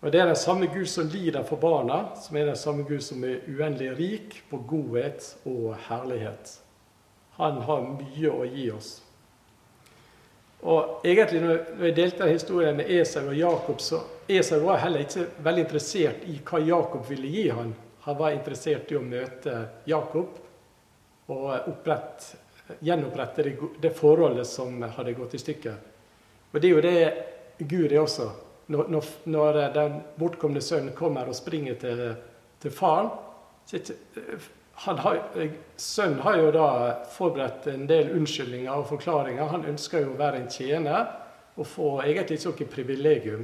Og 0.02 0.12
Det 0.12 0.22
er 0.22 0.26
den 0.26 0.36
samme 0.36 0.68
Gud 0.72 0.86
som 0.88 1.10
lider 1.12 1.44
for 1.44 1.60
barna, 1.60 2.16
som 2.16 2.38
er 2.38 2.46
den 2.46 2.56
samme 2.56 2.84
Gud 2.88 3.02
som 3.04 3.24
er 3.24 3.42
uendelig 3.48 3.92
rik 3.98 4.38
på 4.50 4.58
godhet 4.58 5.36
og 5.46 5.76
herlighet. 5.90 6.54
Han 7.36 7.60
har 7.68 7.84
mye 7.84 8.32
å 8.32 8.48
gi 8.48 8.70
oss. 8.72 9.02
Og 10.62 11.06
egentlig 11.08 11.42
Når 11.42 11.86
jeg 11.86 11.96
delte 11.96 12.28
historien 12.28 12.76
med 12.76 12.90
Esau 12.92 13.28
og 13.28 13.36
Jakob, 13.36 13.82
så 13.82 14.02
Esau 14.28 14.60
var 14.64 14.78
heller 14.78 15.00
ikke 15.00 15.28
veldig 15.44 15.64
interessert 15.64 16.26
i 16.28 16.40
hva 16.44 16.60
Jakob 16.60 17.06
ville 17.10 17.28
gi 17.28 17.48
han. 17.50 17.76
Han 18.02 18.18
var 18.18 18.32
interessert 18.32 18.92
i 18.92 18.96
å 18.96 19.04
møte 19.04 19.68
Jakob 19.86 20.40
og 21.30 21.70
opprett, 21.70 22.36
gjenopprette 22.80 23.44
det, 23.44 23.56
det 23.82 23.96
forholdet 23.96 24.48
som 24.48 24.82
hadde 24.82 25.14
gått 25.14 25.36
i 25.36 25.42
stykker. 25.44 25.76
Og 26.52 26.62
det 26.62 26.70
er 26.70 26.76
jo 26.76 26.84
det 26.84 27.66
Gud 27.68 27.92
er 27.92 28.02
også 28.02 28.30
når, 28.70 28.90
når, 28.94 29.06
når, 29.26 29.60
den 29.74 30.02
bortkomne 30.20 30.62
sønnen 30.62 30.94
kommer 30.98 31.30
og 31.30 31.38
springer 31.38 31.78
til, 31.82 32.04
til 32.62 32.74
faren 32.74 33.10
har, 34.80 35.18
Sønnen 35.76 36.20
har 36.24 36.38
jo 36.38 36.52
da 36.56 36.68
forberedt 37.12 37.68
en 37.68 37.88
del 37.90 38.14
unnskyldninger 38.16 38.72
og 38.72 38.88
forklaringer. 38.90 39.50
Han 39.52 39.66
ønsker 39.68 40.06
jo 40.06 40.14
å 40.14 40.20
være 40.20 40.44
en 40.44 40.52
tjener 40.54 41.10
og 41.60 41.68
få 41.68 41.90
egentlig 42.06 42.40
ikke 42.40 42.54
noe 42.54 42.74
privilegium. 42.76 43.44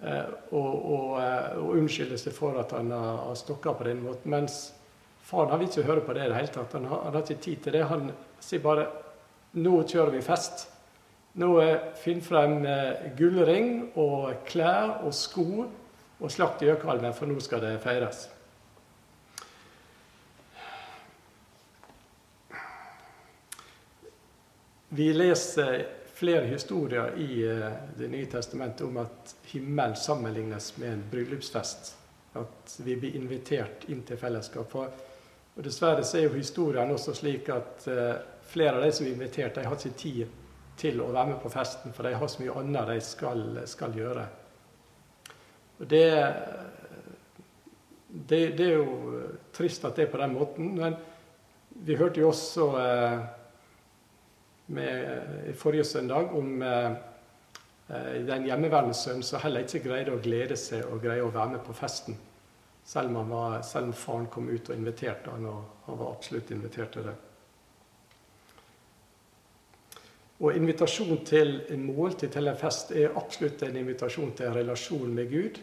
Eh, 0.00 0.32
og, 0.52 1.16
eh, 1.22 1.56
unnskylde 1.56 2.18
seg 2.20 2.36
for 2.36 2.58
at 2.60 2.76
han 2.76 2.92
har 2.92 3.34
stokka 3.34 3.72
på 3.74 3.88
den 3.88 4.04
måten. 4.04 4.30
Mens 4.30 4.72
faren 5.24 5.50
han 5.50 5.60
vil 5.60 5.72
ikke 5.72 5.88
høre 5.88 6.04
på 6.06 6.14
det 6.14 6.26
i 6.26 6.30
det 6.30 6.38
hele 6.38 6.54
tatt. 6.54 6.78
Han 6.78 6.86
har, 6.92 7.02
han 7.08 7.16
har 7.16 7.24
ikke 7.24 7.42
tid 7.42 7.62
til 7.64 7.72
det. 7.72 7.84
Han 7.90 8.12
sier 8.40 8.60
bare 8.60 8.86
'Nå 9.56 9.82
kjører 9.88 10.10
vi 10.10 10.20
fest'. 10.20 10.68
Nå 11.36 11.50
finn 12.00 12.22
frem 12.24 12.62
eh, 12.64 13.10
gullring 13.18 13.90
og 14.00 14.46
klær 14.48 15.02
og 15.04 15.12
sko 15.12 15.66
og 16.16 16.30
slakt 16.32 16.62
gjøkalven, 16.64 17.12
for 17.12 17.28
nå 17.28 17.36
skal 17.44 17.60
det 17.60 17.74
feires. 17.82 18.22
Vi 24.96 25.10
leser 25.12 25.82
flere 26.16 26.46
historier 26.48 27.12
i 27.20 27.42
eh, 27.44 27.76
Det 27.98 28.08
nye 28.08 28.30
testamentet 28.32 28.86
om 28.86 28.96
at 29.04 29.34
himmelen 29.50 29.96
sammenlignes 29.96 30.70
med 30.80 30.92
en 30.94 31.04
bryllupsfest. 31.12 31.92
At 32.40 32.78
vi 32.80 32.96
blir 32.96 33.20
invitert 33.20 33.84
inn 33.92 34.00
til 34.08 34.16
fellesskap. 34.16 34.72
Og 34.80 35.60
Dessverre 35.68 36.04
så 36.04 36.16
er 36.22 36.30
jo 36.30 36.40
historien 36.40 36.96
også 36.96 37.12
slik 37.20 37.52
at 37.52 37.86
eh, 37.92 38.16
flere 38.48 38.80
av 38.80 38.88
de 38.88 38.92
som 38.96 39.04
er 39.04 39.18
invitert, 39.18 39.60
de 39.60 39.68
har 39.68 39.76
ikke 39.76 40.00
tid 40.00 40.24
til 40.76 41.00
å 41.00 41.10
være 41.12 41.32
med 41.32 41.40
på 41.42 41.52
festen, 41.52 41.94
for 41.96 42.06
de 42.06 42.16
har 42.16 42.28
så 42.28 42.42
mye 42.42 42.58
annet 42.60 42.90
de 42.92 42.98
skal, 43.04 43.44
skal 43.68 43.96
gjøre. 43.96 44.26
Og 45.78 45.88
det, 45.90 46.04
det, 48.08 48.40
det, 48.58 48.66
er 48.66 48.78
jo 48.78 49.22
trist 49.56 49.84
at 49.84 49.96
det 49.96 50.06
er 50.06 50.12
på 50.12 50.20
den 50.20 50.36
måten. 50.36 50.72
Men 50.78 50.96
vi 51.84 51.96
hørte 51.96 52.22
jo 52.22 52.30
også 52.30 52.68
eh, 52.80 53.18
med, 54.76 55.52
forrige 55.60 55.84
søndag 55.84 56.32
om 56.36 56.62
eh, 56.62 56.96
den 58.26 58.48
hjemmeværende 58.48 58.96
sønnen 58.96 59.26
som 59.26 59.42
heller 59.44 59.66
ikke 59.66 59.84
greide 59.84 60.14
å 60.14 60.22
glede 60.22 60.56
seg 60.58 60.88
og 60.88 61.04
greie 61.04 61.24
å 61.24 61.32
være 61.34 61.56
med 61.56 61.64
på 61.66 61.76
festen. 61.76 62.16
Selv 62.86 63.16
om, 63.18 63.30
var, 63.30 63.60
selv 63.66 63.90
om 63.90 63.96
faren 63.98 64.28
kom 64.30 64.48
ut 64.48 64.70
og 64.70 64.76
inviterte 64.76 65.32
han, 65.32 65.46
og 65.50 65.86
han 65.88 65.98
var 65.98 66.12
absolutt 66.14 66.52
invitert 66.54 66.94
til 66.94 67.08
det. 67.08 67.16
Og 70.36 70.56
invitasjon 70.56 71.22
til 71.24 71.62
en 71.72 71.86
måltid 71.86 72.34
til 72.34 72.50
en 72.50 72.58
fest 72.60 72.90
er 72.92 73.14
absolutt 73.16 73.62
en 73.64 73.78
invitasjon 73.80 74.34
til 74.36 74.50
en 74.50 74.58
relasjon 74.58 75.14
med 75.16 75.30
Gud. 75.30 75.60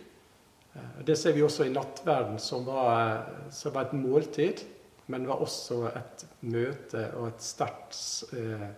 Eh, 0.74 1.02
det 1.06 1.18
ser 1.20 1.36
vi 1.36 1.44
også 1.46 1.68
i 1.68 1.74
nattverden, 1.74 2.40
som 2.40 2.66
var, 2.66 3.28
som 3.54 3.76
var 3.76 3.88
et 3.88 3.94
måltid, 3.94 4.64
men 5.08 5.28
var 5.28 5.44
også 5.44 5.84
et 5.92 6.26
møte 6.42 7.06
og 7.20 7.28
et 7.30 7.46
sterkt 7.46 8.00
eh, 8.34 8.70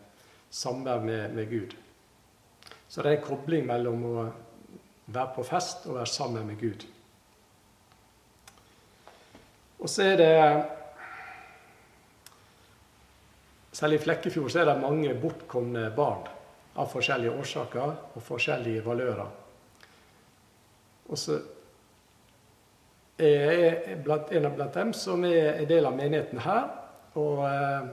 samvær 0.52 1.06
med, 1.06 1.32
med, 1.38 1.48
Gud. 1.50 1.76
Så 2.90 3.02
det 3.02 3.12
er 3.12 3.18
en 3.20 3.28
kobling 3.28 3.66
mellom 3.68 4.04
å 4.10 4.26
være 5.06 5.32
på 5.36 5.46
fest 5.48 5.88
og 5.88 6.00
være 6.00 6.12
sammen 6.12 6.48
med 6.50 6.60
Gud. 6.60 6.86
Og 9.80 9.92
så 9.92 10.10
er 10.12 10.18
det 10.20 10.36
selv 13.76 13.98
i 13.98 14.00
Flekkefjord 14.00 14.52
så 14.54 14.62
er 14.62 14.70
det 14.70 14.78
mange 14.80 15.12
bortkomne 15.20 15.90
barn 15.96 16.24
av 16.80 16.88
forskjellige 16.92 17.34
årsaker 17.36 18.16
og 18.16 18.24
forskjellige 18.24 18.84
valører. 18.86 19.28
Og 21.06 21.20
så 21.20 21.38
er 23.20 23.60
jeg 23.60 24.00
blant, 24.04 24.32
en 24.32 24.48
av 24.48 24.56
blant 24.56 24.76
dem 24.76 24.94
som 24.96 25.24
er 25.28 25.62
en 25.62 25.70
del 25.70 25.88
av 25.88 25.96
menigheten 25.96 26.42
her. 26.44 26.66
Og, 27.16 27.44
eh, 27.48 27.86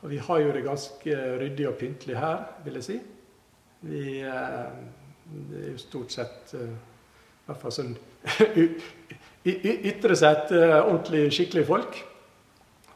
og 0.00 0.12
vi 0.12 0.20
har 0.28 0.44
jo 0.44 0.52
det 0.54 0.64
ganske 0.64 1.16
ryddig 1.42 1.68
og 1.68 1.76
pyntelig 1.80 2.16
her, 2.16 2.44
vil 2.64 2.78
jeg 2.80 2.86
si. 2.86 3.00
Vi 3.88 4.20
eh, 4.20 4.78
det 5.28 5.64
er 5.64 5.72
jo 5.74 5.80
stort 5.82 6.14
sett 6.14 6.54
eh, 6.56 6.70
i 6.72 7.48
hvert 7.48 7.60
fall 7.60 7.74
sånn 7.74 7.92
ytre 9.48 10.16
sett 10.16 10.52
ordentlig 10.52 11.28
skikkelige 11.32 11.68
folk. 11.68 12.00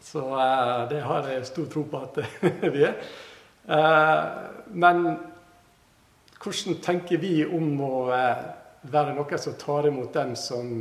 Så 0.03 0.41
eh, 0.41 0.88
det 0.88 1.01
har 1.01 1.29
jeg 1.31 1.47
stor 1.47 1.67
tro 1.71 1.85
på 1.87 1.99
at 2.03 2.17
vi 2.75 2.83
er. 2.88 2.97
Eh, 3.71 4.23
men 4.75 5.05
hvordan 6.43 6.81
tenker 6.83 7.21
vi 7.23 7.45
om 7.47 7.77
å 7.87 8.11
eh, 8.11 8.41
være 8.91 9.15
noen 9.15 9.38
som 9.38 9.55
tar 9.61 9.87
imot 9.87 10.11
dem 10.17 10.35
som 10.35 10.73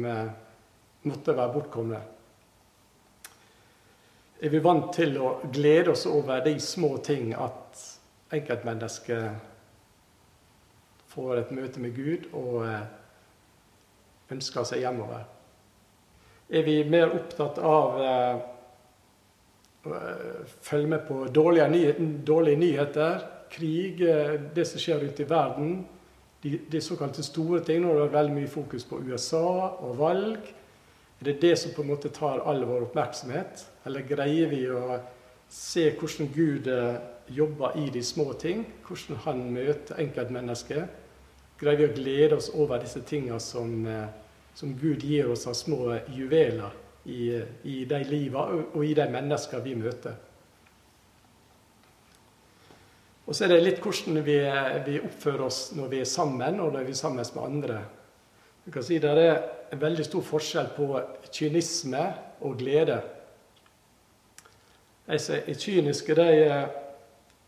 måtte 1.05 1.35
være 1.37 1.53
bortkomne? 1.53 1.99
Er 4.41 4.49
vi 4.49 4.61
vant 4.65 4.89
til 4.95 5.19
å 5.21 5.35
glede 5.53 5.93
oss 5.93 6.07
over 6.09 6.41
de 6.41 6.55
små 6.57 6.95
ting 7.05 7.35
at 7.37 7.77
enkeltmennesket 8.33 9.37
får 11.13 11.43
et 11.43 11.51
møte 11.53 11.83
med 11.83 11.93
Gud 11.93 12.25
og 12.33 12.65
ønsker 14.33 14.65
seg 14.65 14.81
hjemover? 14.81 15.29
Er 16.49 16.65
vi 16.65 16.79
mer 16.89 17.13
opptatt 17.19 17.61
av 17.61 18.01
følge 20.61 20.87
med 20.87 20.99
på 21.07 21.25
dårlige, 21.33 21.69
ny 21.69 21.93
dårlige, 22.27 22.57
nyheter, 22.57 23.19
krig, 23.51 24.01
eh, 24.01 24.39
det 24.55 24.65
som 24.67 24.79
skjer 24.79 25.01
rundt 25.01 25.19
i 25.19 25.29
verden. 25.29 25.73
De, 26.41 26.59
de 26.71 26.81
såkalte 26.81 27.23
store 27.23 27.61
ting. 27.65 27.81
Nå 27.81 27.93
er 27.93 28.05
det 28.05 28.15
veldig 28.15 28.35
mye 28.35 28.51
fokus 28.51 28.85
på 28.87 29.01
USA 29.05 29.43
og 29.81 29.97
valg. 29.99 30.51
Er 31.21 31.29
det 31.29 31.41
det 31.41 31.57
som 31.59 31.73
på 31.75 31.83
en 31.83 31.91
måte 31.91 32.09
tar 32.13 32.41
all 32.49 32.63
vår 32.65 32.87
oppmerksomhet? 32.87 33.65
Eller 33.85 34.07
greier 34.09 34.49
vi 34.49 34.63
å 34.69 34.99
se 35.51 35.89
hvordan 35.97 36.31
Gud 36.33 36.69
eh, 36.71 36.97
jobber 37.29 37.77
i 37.77 37.89
de 37.93 38.03
små 38.03 38.31
ting? 38.33 38.65
Hvordan 38.87 39.21
han 39.25 39.45
møter 39.53 40.01
enkeltmennesket? 40.01 40.97
Greier 41.61 41.83
vi 41.83 41.89
å 41.89 41.97
glede 41.97 42.39
oss 42.39 42.49
over 42.53 42.81
disse 42.81 43.03
tingene 43.05 43.41
som, 43.43 43.85
eh, 43.85 44.07
som 44.57 44.73
Gud 44.77 45.05
gir 45.05 45.29
oss 45.29 45.45
av 45.49 45.57
små 45.57 45.97
juveler 46.09 46.80
i, 47.05 47.41
i 47.63 47.77
de 47.89 48.03
livene 48.09 48.65
og 48.73 48.83
i 48.85 48.93
de 48.97 49.07
menneskene 49.09 49.63
vi 49.65 49.77
møter? 49.79 50.19
Og 53.25 53.35
så 53.35 53.45
er 53.45 53.53
det 53.53 53.61
litt 53.63 53.79
hvordan 53.79 54.17
vi, 54.25 54.37
vi, 54.83 54.97
oppfører 54.99 55.45
oss 55.45 55.59
når 55.77 55.91
vi 55.93 56.01
er 56.03 56.09
sammen, 56.09 56.59
og 56.59 56.73
når 56.73 56.87
vi 56.87 56.91
er 56.91 56.99
sammen 56.99 57.23
med 57.23 57.43
andre. 57.43 57.77
Du 58.65 58.71
kan 58.73 58.83
si 58.83 58.99
Det 58.99 59.09
er 59.09 59.37
en 59.71 59.81
veldig 59.81 60.05
stor 60.05 60.25
forskjell 60.25 60.73
på 60.75 60.87
kynisme 61.31 62.01
og 62.41 62.57
glede. 62.59 62.99
De 65.07 65.19
som 65.19 65.35
er 65.39 65.59
kyniske, 65.59 66.15
de 66.15 66.27
eh, 66.43 66.67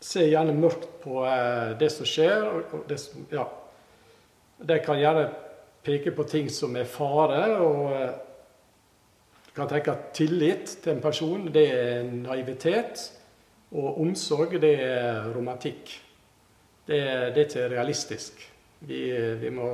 ser 0.00 0.30
gjerne 0.30 0.56
mørkt 0.56 0.88
på 1.02 1.20
eh, 1.28 1.74
det 1.80 1.92
som 1.92 2.08
skjer. 2.08 2.48
og 2.48 2.88
det 2.88 2.98
som, 3.00 3.26
ja. 3.32 3.44
De 4.58 4.78
kan 4.80 4.98
gjerne 4.98 5.28
peke 5.84 6.14
på 6.16 6.24
ting 6.24 6.48
som 6.50 6.76
er 6.76 6.88
fare, 6.88 7.58
og 7.60 7.92
du 9.54 9.60
kan 9.60 9.70
tenke 9.70 9.92
at 9.94 10.08
tillit 10.18 10.78
til 10.82 10.96
en 10.96 11.02
person, 11.02 11.46
det 11.54 11.66
er 11.70 12.08
naivitet. 12.10 13.04
Og 13.74 14.00
omsorg, 14.02 14.56
det 14.60 14.74
er 14.82 15.28
romantikk. 15.34 15.92
Det, 16.86 16.98
det 17.34 17.38
er 17.38 17.46
ikke 17.46 17.68
realistisk. 17.70 18.42
Vi, 18.84 19.04
vi 19.40 19.50
må 19.54 19.68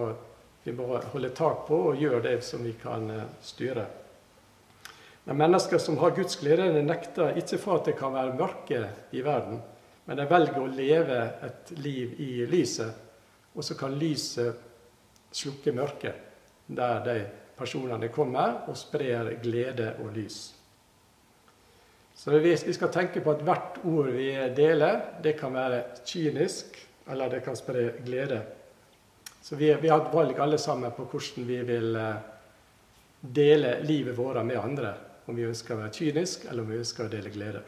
vi 0.63 0.73
må 0.77 0.99
holde 1.13 1.33
tak 1.33 1.65
på 1.69 1.77
og 1.91 2.01
gjøre 2.01 2.21
det 2.27 2.37
som 2.45 2.65
vi 2.65 2.75
kan 2.81 3.09
eh, 3.11 3.29
styre. 3.43 3.87
Men 5.25 5.39
mennesker 5.41 5.81
som 5.81 5.99
har 6.01 6.13
Guds 6.17 6.37
glede, 6.41 6.69
de 6.75 6.83
nekter 6.85 7.37
ikke 7.41 7.61
for 7.61 7.81
at 7.81 7.89
det 7.89 7.97
kan 7.97 8.13
være 8.13 8.37
mørke 8.37 8.81
i 9.17 9.23
verden, 9.25 9.61
men 10.05 10.19
de 10.19 10.27
velger 10.29 10.61
å 10.61 10.73
leve 10.73 11.21
et 11.47 11.73
liv 11.81 12.13
i 12.21 12.31
lyset. 12.51 12.93
Og 13.55 13.65
så 13.65 13.77
kan 13.79 13.97
lyset 13.99 14.67
slukke 15.33 15.73
mørket 15.73 16.27
der 16.71 17.05
de 17.05 17.17
personene 17.61 18.09
kommer 18.13 18.65
og 18.71 18.79
sprer 18.79 19.37
glede 19.43 19.93
og 20.01 20.15
lys. 20.17 20.41
Så 22.21 22.37
vi 22.41 22.55
skal 22.57 22.93
tenke 22.93 23.23
på 23.25 23.33
at 23.33 23.45
hvert 23.45 23.79
ord 23.89 24.11
vi 24.13 24.33
deler, 24.57 25.21
det 25.25 25.39
kan 25.41 25.55
være 25.57 25.83
kynisk, 26.05 26.77
eller 27.09 27.31
det 27.33 27.45
kan 27.45 27.57
spre 27.57 27.87
glede. 28.05 28.43
Så 29.41 29.57
vi, 29.57 29.71
vi, 29.81 29.89
har 29.89 30.03
et 30.05 30.13
valg 30.15 30.39
alle 30.39 30.59
sammen 30.61 30.93
på 30.93 31.07
hvordan 31.09 31.47
vi 31.49 31.61
vil 31.65 31.97
eh, 31.97 32.19
dele 33.21 33.79
livet 33.83 34.19
vårt 34.19 34.45
med 34.45 34.61
andre. 34.61 34.93
Om 35.27 35.37
vi 35.37 35.47
ønsker 35.49 35.75
å 35.75 35.81
være 35.81 35.95
kynisk, 35.97 36.45
eller 36.51 36.63
om 36.63 36.71
vi 36.73 36.81
ønsker 36.83 37.07
å 37.07 37.13
dele 37.13 37.33
glede. 37.33 37.63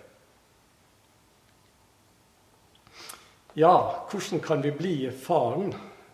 Ja, 3.54 3.74
hvordan 4.10 4.40
kan 4.44 4.62
vi 4.64 4.72
bli 4.72 4.94
faren? 5.16 5.72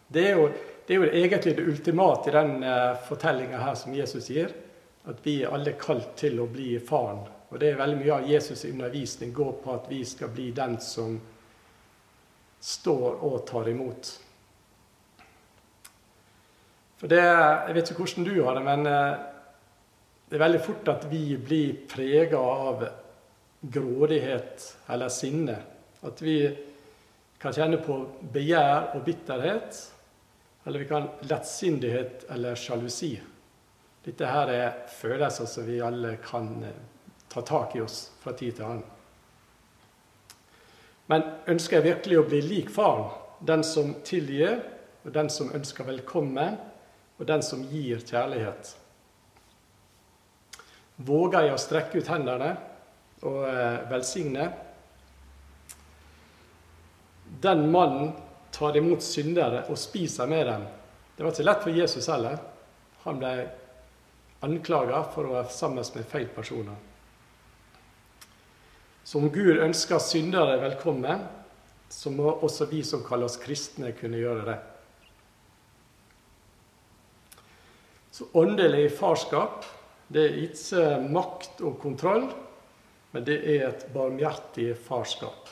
Det 0.08 0.24
er 0.30 0.38
jo, 0.38 0.48
det 0.88 0.94
er 0.94 1.02
jo 1.02 1.08
egentlig 1.12 1.52
det 1.52 1.66
ultimate 1.68 2.30
i 2.30 2.32
den 2.32 2.62
uh, 2.64 2.94
fortellinga 3.04 3.58
her 3.60 3.74
som 3.76 3.92
Jesus 3.92 4.30
gir. 4.32 4.54
At 5.04 5.18
vi 5.20 5.42
er 5.42 5.52
alle 5.52 5.74
kalt 5.76 6.14
til 6.16 6.40
å 6.40 6.46
bli 6.48 6.78
faren. 6.80 7.26
Og 7.52 7.60
det 7.60 7.74
er 7.74 7.80
veldig 7.80 7.98
mye 8.00 8.14
av 8.14 8.28
Jesus' 8.28 8.64
undervisning 8.70 9.34
går 9.36 9.58
på 9.60 9.74
at 9.74 9.90
vi 9.92 9.98
skal 10.08 10.32
bli 10.32 10.46
den 10.56 10.78
som 10.80 11.18
står 12.60 13.20
og 13.20 13.44
tar 13.48 13.68
imot. 13.68 14.14
For 16.98 17.12
det, 17.12 17.20
Jeg 17.20 17.74
vet 17.74 17.90
ikke 17.92 18.06
hvordan 18.06 18.24
du 18.24 18.42
har 18.42 18.56
det, 18.56 18.64
men 18.64 18.86
eh, 18.86 19.20
det 20.28 20.36
er 20.36 20.44
veldig 20.46 20.62
fort 20.64 20.88
at 20.88 21.04
vi 21.12 21.36
blir 21.36 21.76
prega 21.88 22.40
av 22.40 22.88
grådighet 23.60 24.64
eller 24.88 25.12
sinne. 25.12 25.60
At 26.00 26.24
vi 26.24 26.40
kan 27.38 27.52
kjenne 27.52 27.78
på 27.84 28.00
begjær 28.32 28.96
og 28.96 29.04
bitterhet. 29.04 29.84
Eller 30.68 30.78
vi 30.78 30.84
kan 30.84 31.08
lettsindighet 31.20 32.24
eller 32.28 32.54
sjalusi. 32.54 33.14
Dette 34.04 34.26
her 34.28 34.50
er 34.52 34.74
følelser 34.92 35.48
som 35.48 35.64
vi 35.64 35.78
alle 35.80 36.10
kan 36.20 36.50
eh, 36.60 36.74
ta 37.32 37.40
tak 37.40 37.76
i 37.76 37.80
oss 37.80 38.10
fra 38.20 38.34
tid 38.36 38.58
til 38.58 38.66
annen. 38.66 38.82
Men 41.08 41.24
ønsker 41.48 41.78
jeg 41.78 41.86
virkelig 41.86 42.20
å 42.20 42.26
bli 42.28 42.42
lik 42.44 42.74
faren, 42.74 43.08
den 43.40 43.64
som 43.64 43.94
tilgir, 44.04 44.60
og 45.08 45.16
den 45.16 45.32
som 45.32 45.54
ønsker 45.56 45.88
velkommen, 45.88 46.60
og 47.16 47.24
den 47.32 47.48
som 47.48 47.64
gir 47.72 48.04
kjærlighet. 48.04 48.76
Våger 51.00 51.48
jeg 51.48 51.56
å 51.56 51.64
strekke 51.64 52.04
ut 52.04 52.12
hendene 52.12 52.52
og 53.24 53.42
eh, 53.48 53.80
velsigne? 53.88 54.52
Den 57.40 57.70
mannen 57.72 58.18
tar 58.54 58.76
imot 58.76 59.02
syndere 59.04 59.64
og 59.68 59.78
spiser 59.78 60.28
med 60.30 60.46
dem. 60.46 60.66
Det 61.16 61.24
var 61.24 61.34
ikke 61.34 61.46
lett 61.48 61.64
for 61.64 61.74
Jesus 61.74 62.08
heller. 62.10 62.38
Han 63.04 63.18
ble 63.20 63.32
anklaga 64.46 65.02
for 65.14 65.26
å 65.26 65.34
være 65.38 65.54
sammen 65.54 65.84
med 65.94 66.06
feil 66.06 66.28
personer. 66.34 66.76
Så 69.08 69.18
om 69.18 69.30
Gud 69.32 69.56
ønsker 69.64 70.02
syndere 70.04 70.58
velkommen, 70.60 71.22
så 71.88 72.12
må 72.12 72.28
også 72.44 72.66
vi 72.68 72.82
som 72.84 73.00
kaller 73.06 73.30
oss 73.30 73.38
kristne, 73.40 73.94
kunne 73.96 74.20
gjøre 74.20 74.44
det. 74.50 74.58
Så 78.12 78.26
åndelig 78.36 78.90
farskap 78.98 79.64
det 80.12 80.24
er 80.26 80.38
ikke 80.42 80.84
makt 81.08 81.60
og 81.64 81.80
kontroll, 81.80 82.28
men 83.12 83.24
det 83.24 83.38
er 83.44 83.68
et 83.68 83.86
barmhjertig 83.94 84.72
farskap. 84.86 85.48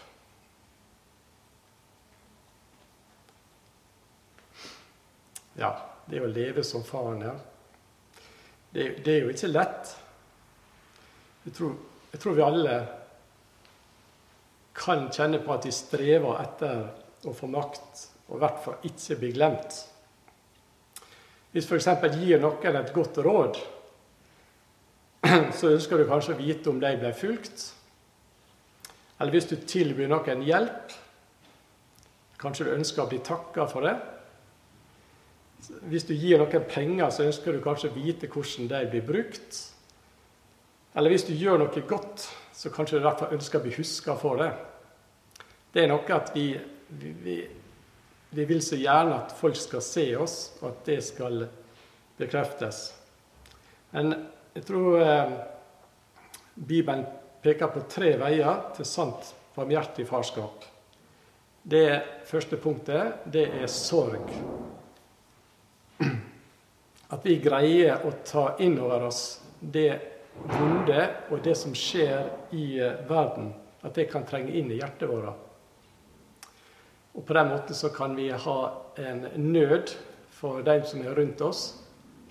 Ja, 5.57 5.73
det 6.07 6.21
å 6.21 6.29
leve 6.29 6.65
som 6.65 6.85
faren 6.85 7.23
her, 7.25 7.39
det, 8.71 8.91
det, 9.05 9.13
er 9.13 9.25
jo 9.25 9.33
ikke 9.33 9.49
lett. 9.49 9.93
Jeg 11.47 11.55
tror, 11.57 11.77
jeg 12.13 12.21
tror, 12.21 12.35
vi 12.37 12.45
alle 12.45 12.75
kan 14.77 15.07
kjenne 15.09 15.41
på 15.41 15.55
at 15.55 15.65
vi 15.65 15.73
strever 15.73 16.43
etter 16.43 16.83
å 17.27 17.33
få 17.35 17.49
makt, 17.49 18.03
og 18.29 18.37
i 18.37 18.43
hvert 18.43 18.59
fall 18.65 18.89
ikke 18.91 19.17
bli 19.23 19.31
glemt. 19.39 19.79
Hvis 21.55 21.71
f.eks. 21.71 21.89
gir 22.19 22.43
noen 22.43 22.77
et 22.83 22.93
godt 22.93 23.23
råd, 23.25 23.57
så 25.57 25.73
ønsker 25.73 25.97
du 26.03 26.11
kanskje 26.11 26.35
å 26.35 26.41
vite 26.43 26.69
om 26.69 26.83
de 26.83 26.91
ble 27.01 27.15
fulgt. 27.17 27.71
Eller 29.17 29.33
hvis 29.33 29.49
du 29.49 29.57
tilbyr 29.57 30.11
noen 30.13 30.45
hjelp, 30.45 30.93
kanskje 32.37 32.69
du 32.69 32.75
ønsker 32.75 33.07
å 33.07 33.09
bli 33.09 33.23
takka 33.25 33.65
for 33.71 33.89
det. 33.89 33.97
Hvis 35.91 36.07
du 36.07 36.15
gir 36.15 36.39
noen 36.39 36.69
penger, 36.71 37.11
så 37.11 37.27
ønsker 37.27 37.55
du 37.57 37.63
kanskje 37.65 37.91
å 37.91 37.97
vite 37.97 38.31
hvordan 38.31 38.71
de 38.71 38.83
blir 38.93 39.05
brukt. 39.07 39.61
Eller 40.97 41.13
hvis 41.13 41.27
du 41.29 41.35
gjør 41.37 41.61
noe 41.61 41.85
godt, 41.89 42.29
så 42.57 42.73
kanskje 42.73 42.97
du 42.97 43.03
i 43.03 43.07
hvert 43.07 43.21
fall 43.21 43.37
ønsker 43.37 43.61
å 43.61 43.67
bli 43.67 43.77
huska 43.77 44.17
for 44.21 44.41
det. 44.41 44.51
Det 45.75 45.85
er 45.85 45.91
noe 45.91 46.17
at 46.17 46.31
vi, 46.33 46.49
vi, 46.89 47.13
vi 47.21 47.39
vi 48.37 48.45
vil 48.45 48.63
så 48.63 48.77
gjerne 48.77 49.17
at 49.17 49.35
folk 49.39 49.57
skal 49.57 49.83
se 49.85 50.07
oss, 50.19 50.37
og 50.61 50.69
at 50.69 50.81
det 50.89 50.99
skal 51.05 51.47
bekreftes. 52.19 52.91
Men 53.95 54.13
jeg 54.57 54.67
tror 54.69 54.99
eh, 55.01 55.35
Bibelen 56.57 57.07
peker 57.45 57.73
på 57.73 57.85
tre 57.89 58.17
veier 58.21 58.67
til 58.77 58.89
sant 58.89 59.33
barmhjertig 59.57 60.05
farskap. 60.09 60.67
Det 61.67 61.89
første 62.29 62.59
punktet, 62.61 63.25
det 63.33 63.47
er 63.57 63.71
sorg. 63.73 64.29
At 67.13 67.23
vi 67.27 67.39
greier 67.39 68.03
å 68.07 68.13
ta 68.27 68.57
inn 68.63 68.79
over 68.83 69.07
oss 69.09 69.41
det 69.61 69.93
vonde 70.37 71.03
og 71.31 71.41
det 71.45 71.55
som 71.59 71.75
skjer 71.77 72.29
i 72.57 72.81
eh, 72.83 73.03
verden. 73.09 73.53
At 73.87 73.95
det 73.95 74.09
kan 74.11 74.27
trenge 74.27 74.55
inn 74.59 74.73
i 74.73 74.81
hjertet 74.81 75.09
vårt. 75.11 75.43
Og 77.17 77.25
på 77.25 77.37
den 77.37 77.49
måten 77.49 77.77
så 77.79 77.89
kan 77.95 78.17
vi 78.17 78.29
ha 78.31 78.59
en 79.01 79.23
nød 79.41 79.95
for 80.37 80.65
de 80.67 80.81
som 80.85 81.01
er 81.01 81.15
rundt 81.17 81.41
oss. 81.41 81.63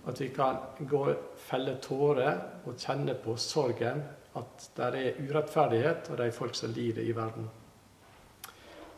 At 0.05 0.19
vi 0.21 0.28
kan 0.30 0.59
gå 0.80 1.07
felle 1.47 1.78
tårer 1.82 2.67
og 2.67 2.76
kjenne 2.78 3.15
på 3.17 3.34
sorgen. 3.41 4.03
At 4.38 4.67
det 4.76 4.89
er 4.99 5.21
urettferdighet, 5.23 6.11
og 6.11 6.19
det 6.19 6.28
er 6.28 6.36
folk 6.36 6.57
som 6.59 6.73
lider 6.76 7.07
i 7.07 7.15
verden. 7.15 7.47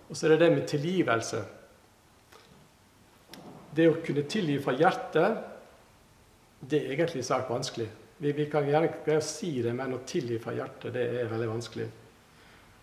Og 0.10 0.18
så 0.18 0.26
er 0.26 0.34
det 0.34 0.42
det 0.42 0.56
med 0.56 0.68
tilgivelse. 0.68 1.44
Det 3.78 3.88
å 3.88 4.00
kunne 4.04 4.26
tilgi 4.28 4.58
fra 4.64 4.74
hjertet, 4.76 5.57
det 6.60 6.82
er 6.82 6.92
egentlig 6.96 7.24
svært 7.26 7.50
vanskelig. 7.50 7.88
Vi, 8.18 8.32
vi 8.34 8.48
kan 8.50 8.66
gjerne 8.66 8.90
greie 9.06 9.22
å 9.22 9.26
si 9.26 9.52
det, 9.62 9.74
men 9.78 9.94
å 9.94 10.04
tilgi 10.08 10.40
fra 10.42 10.56
hjertet, 10.58 10.94
det 10.96 11.06
er 11.22 11.30
veldig 11.30 11.50
vanskelig. 11.52 11.88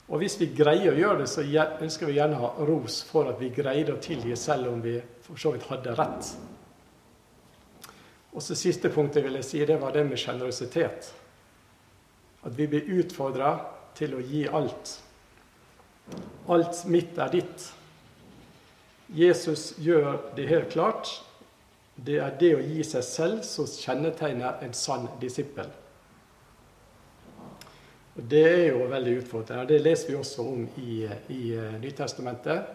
Og 0.04 0.20
hvis 0.20 0.36
vi 0.36 0.50
greier 0.52 0.92
å 0.92 0.98
gjøre 0.98 1.22
det, 1.22 1.28
så 1.32 1.42
ønsker 1.42 2.10
vi 2.10 2.18
gjerne 2.18 2.36
å 2.36 2.44
ha 2.44 2.66
ros 2.68 3.00
for 3.08 3.30
at 3.30 3.40
vi 3.40 3.48
greide 3.54 3.94
å 3.94 4.02
tilgi 4.02 4.36
selv 4.36 4.68
om 4.74 4.82
vi 4.84 4.98
for 5.24 5.40
så 5.40 5.54
vidt 5.54 5.64
hadde 5.70 5.94
rett. 5.96 6.34
Og 8.34 8.42
så 8.42 8.56
siste 8.58 8.90
punktet 8.92 9.24
vil 9.24 9.38
jeg 9.38 9.46
si, 9.46 9.62
det 9.64 9.78
var 9.80 9.94
det 9.94 10.04
med 10.06 10.20
sjenerøsitet. 10.20 11.08
At 12.44 12.58
vi 12.58 12.66
blir 12.68 12.90
utfordra 13.00 13.54
til 13.96 14.16
å 14.18 14.22
gi 14.22 14.44
alt. 14.50 14.98
Alt 16.52 16.82
mitt 16.90 17.16
er 17.16 17.30
ditt. 17.32 17.68
Jesus 19.14 19.72
gjør 19.80 20.18
det 20.36 20.48
helt 20.50 20.74
klart. 20.74 21.08
Det 21.94 22.18
er 22.18 22.36
det 22.38 22.50
å 22.56 22.62
gi 22.62 22.84
seg 22.86 23.04
selv 23.06 23.42
som 23.46 23.68
kjennetegner 23.70 24.62
en 24.66 24.74
sann 24.74 25.06
disippel. 25.20 25.68
Og 28.14 28.22
Det 28.30 28.44
er 28.46 28.64
jo 28.70 28.86
veldig 28.90 29.18
utfordrende. 29.22 29.66
Det 29.68 29.82
leser 29.82 30.10
vi 30.10 30.16
også 30.18 30.46
om 30.46 30.66
i, 30.78 31.04
i 31.34 31.42
eh, 31.54 31.76
Nytestamentet. 31.82 32.66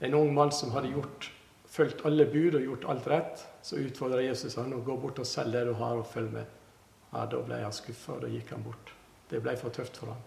En 0.00 0.14
ung 0.14 0.32
mann 0.34 0.52
som 0.52 0.72
hadde 0.74 0.90
gjort, 0.92 1.30
fulgt 1.70 2.02
alle 2.06 2.26
bud 2.26 2.58
og 2.58 2.64
gjort 2.64 2.86
alt 2.90 3.06
rett. 3.10 3.44
Så 3.62 3.78
utfordra 3.82 4.22
Jesus 4.22 4.58
han 4.58 4.74
å 4.74 4.82
gå 4.84 4.96
bort 5.00 5.20
og 5.22 5.26
selge 5.28 5.58
det 5.58 5.70
du 5.70 5.76
har, 5.78 5.98
og 5.98 6.10
følge 6.10 6.40
med. 6.40 6.56
Ja, 7.12 7.26
Da 7.26 7.42
ble 7.42 7.60
han 7.62 7.74
skuffa, 7.74 8.16
og 8.16 8.26
da 8.26 8.30
gikk 8.30 8.50
han 8.54 8.66
bort. 8.66 8.92
Det 9.30 9.42
ble 9.42 9.56
for 9.58 9.74
tøft 9.74 9.96
for 9.96 10.14
ham. 10.14 10.24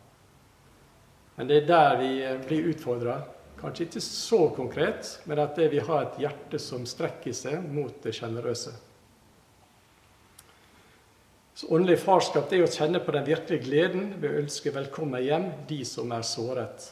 Men 1.36 1.48
det 1.48 1.62
er 1.64 1.68
der 1.68 2.00
vi 2.00 2.14
eh, 2.24 2.40
blir 2.48 2.72
utfordra. 2.72 3.20
Kanskje 3.60 3.90
ikke 3.90 4.02
så 4.04 4.40
konkret, 4.56 5.10
men 5.28 5.40
at 5.44 5.58
vi 5.60 5.82
har 5.84 6.06
et 6.06 6.22
hjerte 6.22 6.60
som 6.64 6.86
strekker 6.88 7.36
seg 7.36 7.66
mot 7.68 7.98
det 8.04 8.14
sjenerøse. 8.16 8.72
Så 11.60 11.68
Åndelig 11.76 11.98
farskap 12.00 12.54
er 12.56 12.64
å 12.64 12.72
kjenne 12.72 13.02
på 13.04 13.12
den 13.12 13.26
virkelige 13.28 13.66
gleden 13.66 14.14
ved 14.22 14.32
å 14.32 14.40
ønske 14.46 14.72
velkommen 14.72 15.20
hjem 15.26 15.50
de 15.68 15.82
som 15.84 16.14
er 16.16 16.24
såret. 16.24 16.88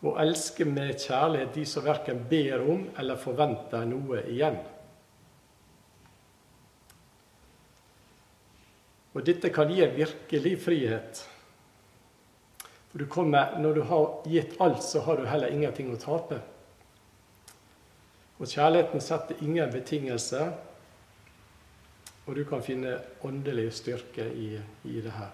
Å 0.00 0.14
elske 0.22 0.64
med 0.64 0.96
kjærlighet 1.02 1.52
de 1.58 1.66
som 1.68 1.84
verken 1.84 2.24
ber 2.30 2.64
om 2.64 2.86
eller 2.96 3.20
forventer 3.20 3.84
noe 3.90 4.22
igjen. 4.32 4.56
Og 9.12 9.24
Dette 9.26 9.50
kan 9.52 9.68
gi 9.68 9.84
virkelig 9.92 10.54
frihet. 10.62 11.26
For 12.88 12.98
du 12.98 13.06
kommer, 13.06 13.58
Når 13.58 13.74
du 13.74 13.82
har 13.82 14.22
gitt 14.26 14.60
alt, 14.60 14.82
så 14.82 15.00
har 15.00 15.16
du 15.16 15.26
heller 15.26 15.52
ingenting 15.52 15.92
å 15.92 16.00
tape. 16.00 16.40
Og 18.38 18.46
kjærligheten 18.46 19.02
setter 19.02 19.42
ingen 19.42 19.70
betingelser, 19.72 20.52
og 22.26 22.36
du 22.36 22.44
kan 22.44 22.62
finne 22.62 22.98
åndelig 23.24 23.72
styrke 23.72 24.28
i, 24.30 24.60
i 24.84 25.00
det 25.00 25.12
her. 25.16 25.32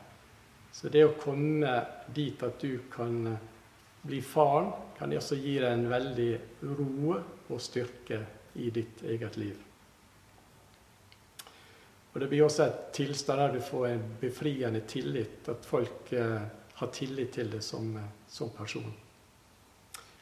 Så 0.75 0.91
det 0.91 1.05
å 1.07 1.15
komme 1.19 1.75
dit 2.15 2.41
at 2.43 2.59
du 2.63 2.81
kan 2.91 3.27
eh, 3.31 3.43
bli 4.03 4.21
faren, 4.23 4.73
kan 4.99 5.13
også 5.15 5.39
gi 5.39 5.59
deg 5.59 5.71
en 5.71 5.87
veldig 5.91 6.33
ro 6.79 7.15
og 7.15 7.61
styrke 7.63 8.19
i 8.59 8.71
ditt 8.75 9.03
eget 9.07 9.39
liv. 9.39 9.55
Og 12.13 12.21
Det 12.21 12.29
blir 12.31 12.45
også 12.47 12.67
et 12.67 12.83
tilstand 12.95 13.41
der 13.43 13.57
du 13.57 13.63
får 13.63 13.87
en 13.89 14.05
befriende 14.21 14.85
tillit, 14.87 15.49
at 15.51 15.67
folk 15.67 16.13
eh, 16.15 16.43
har 16.85 16.93
tillit 16.93 17.33
til 17.33 17.51
det 17.51 17.63
som, 17.65 17.97
eh, 17.97 18.11
som, 18.29 18.51
person. 18.51 18.93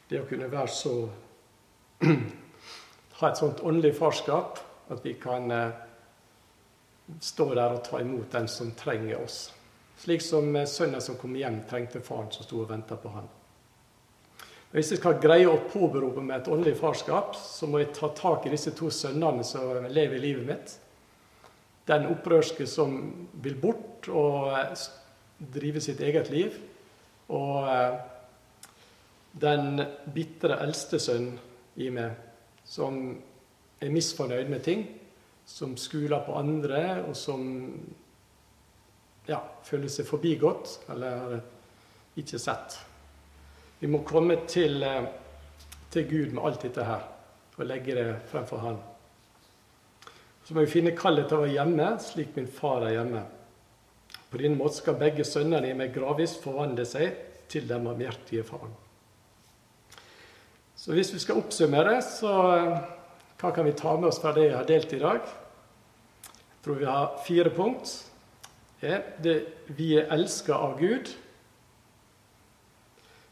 Det 0.09 0.21
å 0.21 0.27
kunne 0.29 0.51
være 0.51 0.71
så 0.71 0.95
Ha 3.13 3.29
et 3.29 3.37
sånt 3.39 3.61
åndelig 3.63 3.93
farskap 3.95 4.57
at 4.91 5.03
vi 5.05 5.13
kan 5.21 5.51
eh, 5.53 5.75
stå 7.21 7.45
der 7.53 7.75
og 7.77 7.83
ta 7.85 8.01
imot 8.01 8.31
den 8.33 8.49
som 8.51 8.71
trenger 8.75 9.21
oss. 9.21 9.53
Slik 10.01 10.23
som 10.25 10.49
sønnen 10.67 11.01
som 11.01 11.15
kom 11.21 11.35
hjem, 11.37 11.61
trengte 11.69 12.01
faren 12.03 12.31
som 12.33 12.43
sto 12.43 12.63
og 12.63 12.71
venta 12.73 12.97
på 12.99 13.13
han. 13.13 13.29
Hvis 14.73 14.89
jeg 14.89 15.03
skal 15.03 15.19
greie 15.21 15.45
å 15.45 15.59
påberope 15.69 16.23
meg 16.25 16.41
et 16.41 16.49
åndelig 16.49 16.79
farskap, 16.79 17.35
så 17.37 17.69
må 17.69 17.83
jeg 17.83 17.91
ta 17.93 18.09
tak 18.17 18.47
i 18.47 18.53
disse 18.55 18.73
to 18.73 18.89
sønnene 18.89 19.45
som 19.45 19.85
lever 19.85 20.17
i 20.17 20.23
livet 20.23 20.47
mitt. 20.49 20.73
Den 21.85 22.07
opprørske 22.09 22.65
som 22.67 22.97
vil 23.43 23.55
bort 23.61 24.09
og 24.09 24.49
drive 25.53 25.81
sitt 25.81 26.01
eget 26.01 26.29
liv. 26.33 26.55
Og 27.33 27.69
eh, 27.69 27.95
den 29.41 29.81
bitre 30.13 30.59
eldste 30.63 30.99
sønnen 31.01 31.39
i 31.81 31.89
meg, 31.89 32.13
som 32.65 32.99
er 33.81 33.91
misfornøyd 33.91 34.51
med 34.51 34.61
ting 34.63 34.83
som 35.45 35.75
skuler 35.77 36.23
på 36.25 36.35
andre, 36.39 37.03
og 37.03 37.15
som 37.17 37.43
ja, 39.27 39.39
føler 39.63 39.91
seg 39.91 40.07
forbigått 40.07 40.77
eller 40.93 41.39
ikke 42.19 42.39
sett. 42.39 42.77
Vi 43.79 43.89
må 43.91 44.03
komme 44.07 44.37
til, 44.47 44.83
eh, 44.83 45.05
til 45.91 46.07
Gud 46.09 46.33
med 46.33 46.43
alt 46.43 46.61
dette 46.63 46.83
her 46.87 47.09
og 47.57 47.65
legge 47.67 47.95
det 47.95 48.07
fremfor 48.31 48.57
Han. 48.57 48.77
Så 50.43 50.53
må 50.53 50.61
vi 50.61 50.71
finne 50.71 50.95
kallet 50.97 51.27
til 51.27 51.37
å 51.37 51.43
være 51.43 51.53
hjemme 51.53 51.89
slik 52.01 52.35
min 52.35 52.47
far 52.47 52.83
er 52.87 52.97
hjemme. 52.97 53.21
På 54.33 54.39
denne 54.41 54.57
måten 54.57 54.79
skal 54.79 54.95
begge 54.97 55.21
sønnene 55.29 55.75
meg 55.77 55.91
gradvis 55.93 56.31
forvandle 56.41 56.87
seg 56.89 57.19
til 57.53 57.67
den 57.69 57.83
barmhjertige 57.85 58.41
faren. 58.47 58.71
Så 60.73 60.95
hvis 60.97 61.11
vi 61.13 61.19
skal 61.21 61.37
oppsummere, 61.37 61.99
så 62.01 62.31
hva 63.37 63.51
kan 63.53 63.67
vi 63.67 63.75
ta 63.77 63.91
med 63.93 64.09
oss 64.09 64.17
fra 64.23 64.31
det 64.33 64.47
jeg 64.47 64.55
har 64.57 64.65
delt 64.65 64.95
i 64.97 65.01
dag? 65.03 65.27
Jeg 66.25 66.63
tror 66.65 66.79
vi 66.79 66.87
har 66.89 67.19
fire 67.27 67.51
punkt. 67.53 67.91
Det, 68.81 69.35
vi 69.69 69.91
er 70.01 70.09
elska 70.15 70.57
av 70.57 70.79
Gud. 70.81 71.11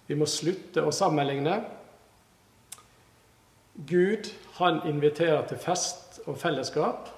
Vi 0.05 0.19
må 0.21 0.29
slutte 0.29 0.83
å 0.85 0.93
sammenligne. 0.93 1.63
Gud 3.89 4.29
han 4.59 4.83
inviterer 4.85 5.49
til 5.49 5.57
fest 5.65 6.21
og 6.27 6.37
fellesskap. 6.37 7.09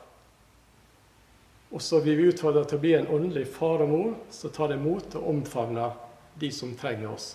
Og 1.74 1.82
så 1.82 2.00
vil 2.06 2.18
vi 2.20 2.28
utfordre 2.30 2.66
til 2.70 2.78
å 2.78 2.82
bli 2.84 2.92
en 2.94 3.10
åndelig 3.10 3.48
far 3.56 3.82
og 3.82 3.90
mor 3.90 4.12
som 4.34 4.54
tar 4.54 4.76
imot 4.76 5.16
og 5.18 5.30
omfavner 5.32 5.96
de 6.40 6.52
som 6.54 6.76
trenger 6.78 7.10
oss. 7.16 7.32